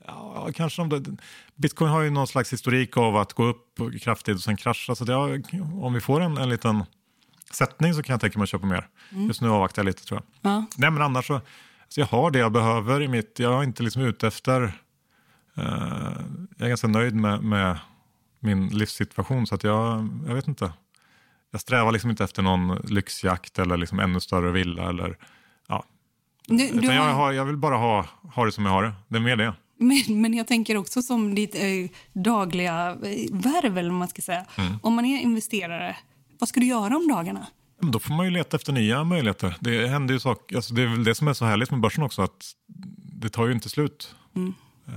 [0.07, 1.03] Ja, kanske om det,
[1.55, 4.95] Bitcoin har ju någon slags historik av att gå upp kraftigt och sen krascha.
[4.95, 5.43] Så det har,
[5.83, 6.85] om vi får en, en liten
[7.51, 8.89] sättning så kan jag tänka mig att köpa mer.
[9.11, 9.27] Mm.
[9.27, 10.53] Just nu avvaktar jag lite tror jag.
[10.53, 10.67] Ja.
[10.77, 13.83] Nej men annars så, alltså jag har det jag behöver i mitt, jag är inte
[13.83, 14.63] liksom ute efter,
[15.55, 15.65] eh,
[16.57, 17.79] jag är ganska nöjd med, med
[18.41, 20.73] min livssituation så att jag, jag vet inte.
[21.51, 25.19] Jag strävar liksom inte efter någon lyxjakt eller liksom ännu större villa eller
[25.69, 25.85] ja.
[26.47, 28.83] Du, du Utan jag, har, har, jag vill bara ha, ha det som jag har
[28.83, 28.93] det.
[29.09, 29.55] Det är mer det.
[29.83, 34.45] Men, men jag tänker också som ditt eh, dagliga eh, värv, eller man ska säga.
[34.57, 34.73] Mm.
[34.83, 35.97] Om man är investerare,
[36.39, 37.47] vad ska du göra om dagarna?
[37.81, 39.57] Då får man ju leta efter nya möjligheter.
[39.61, 42.05] Det händer ju saker, alltså det är väl det som är så härligt med börsen
[42.05, 42.53] också, att
[43.21, 44.15] det tar ju inte slut.
[44.37, 44.55] Mm.
[44.89, 44.95] Eh,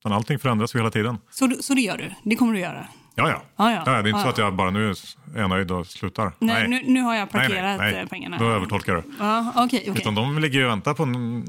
[0.00, 1.18] utan allting förändras ju hela tiden.
[1.30, 2.30] Så, så det gör du?
[2.30, 2.88] Det kommer du göra?
[3.18, 3.42] Ja, ja.
[3.56, 3.84] Ja, ja.
[3.84, 4.96] det är inte Ja, så att jag bara nu är
[5.40, 6.32] jag nöjd och slutar.
[6.38, 8.02] Nej, Nu, nu har jag Nej, parkerat nej, nej.
[8.02, 8.38] eh, pengarna.
[8.38, 9.02] Då övertolkar du.
[9.18, 9.80] Ja, okej.
[9.90, 10.00] okej.
[10.02, 11.06] Utan de ligger ju och väntar på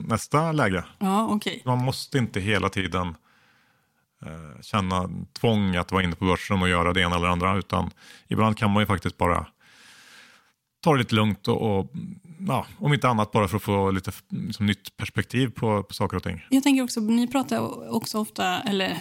[0.07, 0.83] nästa läge.
[0.99, 1.61] Ja, okej.
[1.65, 3.07] Man måste inte hela tiden
[4.25, 5.09] eh, känna
[5.39, 7.57] tvång att vara inne på börsen och göra det ena eller andra.
[7.57, 7.91] Utan
[8.27, 9.45] ibland kan man ju faktiskt bara
[10.83, 11.91] ta det lite lugnt och, och
[12.47, 16.17] ja, om inte annat bara för att få lite liksom, nytt perspektiv på, på saker
[16.17, 16.45] och ting.
[16.49, 18.97] Jag tänker också, ni pratar också ofta, eller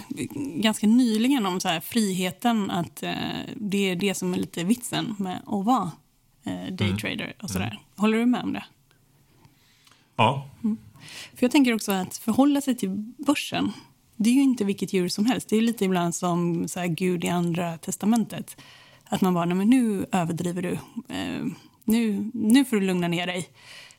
[0.63, 3.13] ganska nyligen om så här, friheten, att eh,
[3.57, 5.91] det är det som är lite vitsen med att vara
[6.45, 7.67] eh, daytrader och sådär.
[7.67, 7.79] Mm.
[7.97, 8.65] Håller du med om det?
[10.17, 10.51] Ja,
[11.35, 13.73] För jag tänker också att förhålla sig till börsen,
[14.17, 15.49] det är ju inte vilket djur som helst.
[15.49, 18.57] Det är lite ibland som så här, Gud i andra testamentet.
[19.05, 20.73] Att man bara, nej men nu överdriver du.
[21.15, 21.47] Eh,
[21.89, 23.49] nu, nu får du lugna ner dig.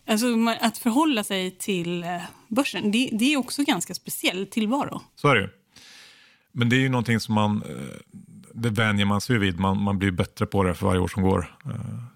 [0.08, 0.28] Alltså,
[0.62, 5.02] att förhålla sig till eh, börsen, det, det är också ganska speciell tillvaro.
[5.16, 5.50] Så är det ju.
[6.52, 8.18] Men det är ju någonting som man, eh,
[8.54, 9.60] det vänjer man sig vid.
[9.60, 11.58] Man, man blir bättre på det för varje år som går.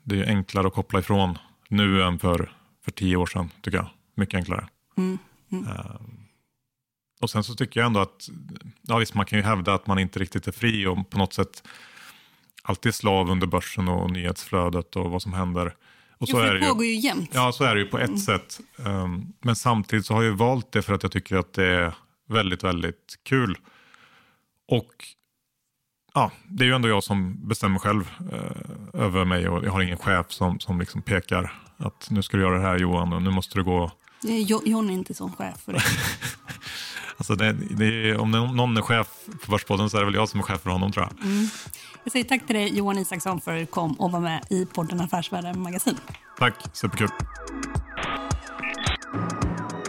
[0.03, 1.37] Det är ju enklare att koppla ifrån
[1.69, 2.51] nu än för,
[2.85, 3.89] för tio år sedan, tycker jag.
[4.15, 4.67] Mycket enklare.
[4.97, 5.17] Mm,
[5.51, 5.67] mm.
[7.21, 8.29] Och sen så tycker jag ändå att,
[8.81, 11.33] ja visst man kan ju hävda att man inte riktigt är fri och på något
[11.33, 11.63] sätt
[12.63, 15.75] alltid slav under börsen och nyhetsflödet och vad som händer.
[16.17, 17.29] Och så jo, för det, det pågår ju jämt.
[17.33, 18.19] Ja, så är det ju på ett mm.
[18.19, 18.59] sätt.
[18.75, 21.93] Um, men samtidigt så har jag valt det för att jag tycker att det är
[22.29, 23.57] väldigt, väldigt kul.
[24.67, 24.91] Och
[26.13, 29.81] ja, det är ju ändå jag som bestämmer själv uh, över mig och jag har
[29.81, 33.21] ingen chef som, som liksom pekar att nu ska du göra det här Johan och
[33.21, 33.91] nu måste du gå.
[34.65, 35.83] John är inte sån chef för det.
[37.17, 39.07] alltså det, det om någon är chef
[39.41, 41.25] för Börspodden så är det väl jag som är chef för honom tror jag.
[41.25, 41.47] Mm.
[42.03, 44.65] Jag säger tack till dig Johan Isaksson för att du kom och var med i
[44.65, 45.97] podden Affärsvärlden Magasin.
[46.37, 47.09] Tack, superkul.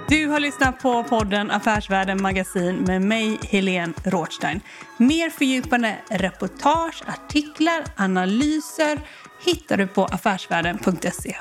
[0.09, 4.61] Du har lyssnat på podden Affärsvärlden Magasin med mig, Helene Rothstein.
[4.97, 9.01] Mer fördjupande reportage, artiklar, analyser
[9.45, 11.37] hittar du på affärsvärlden.se.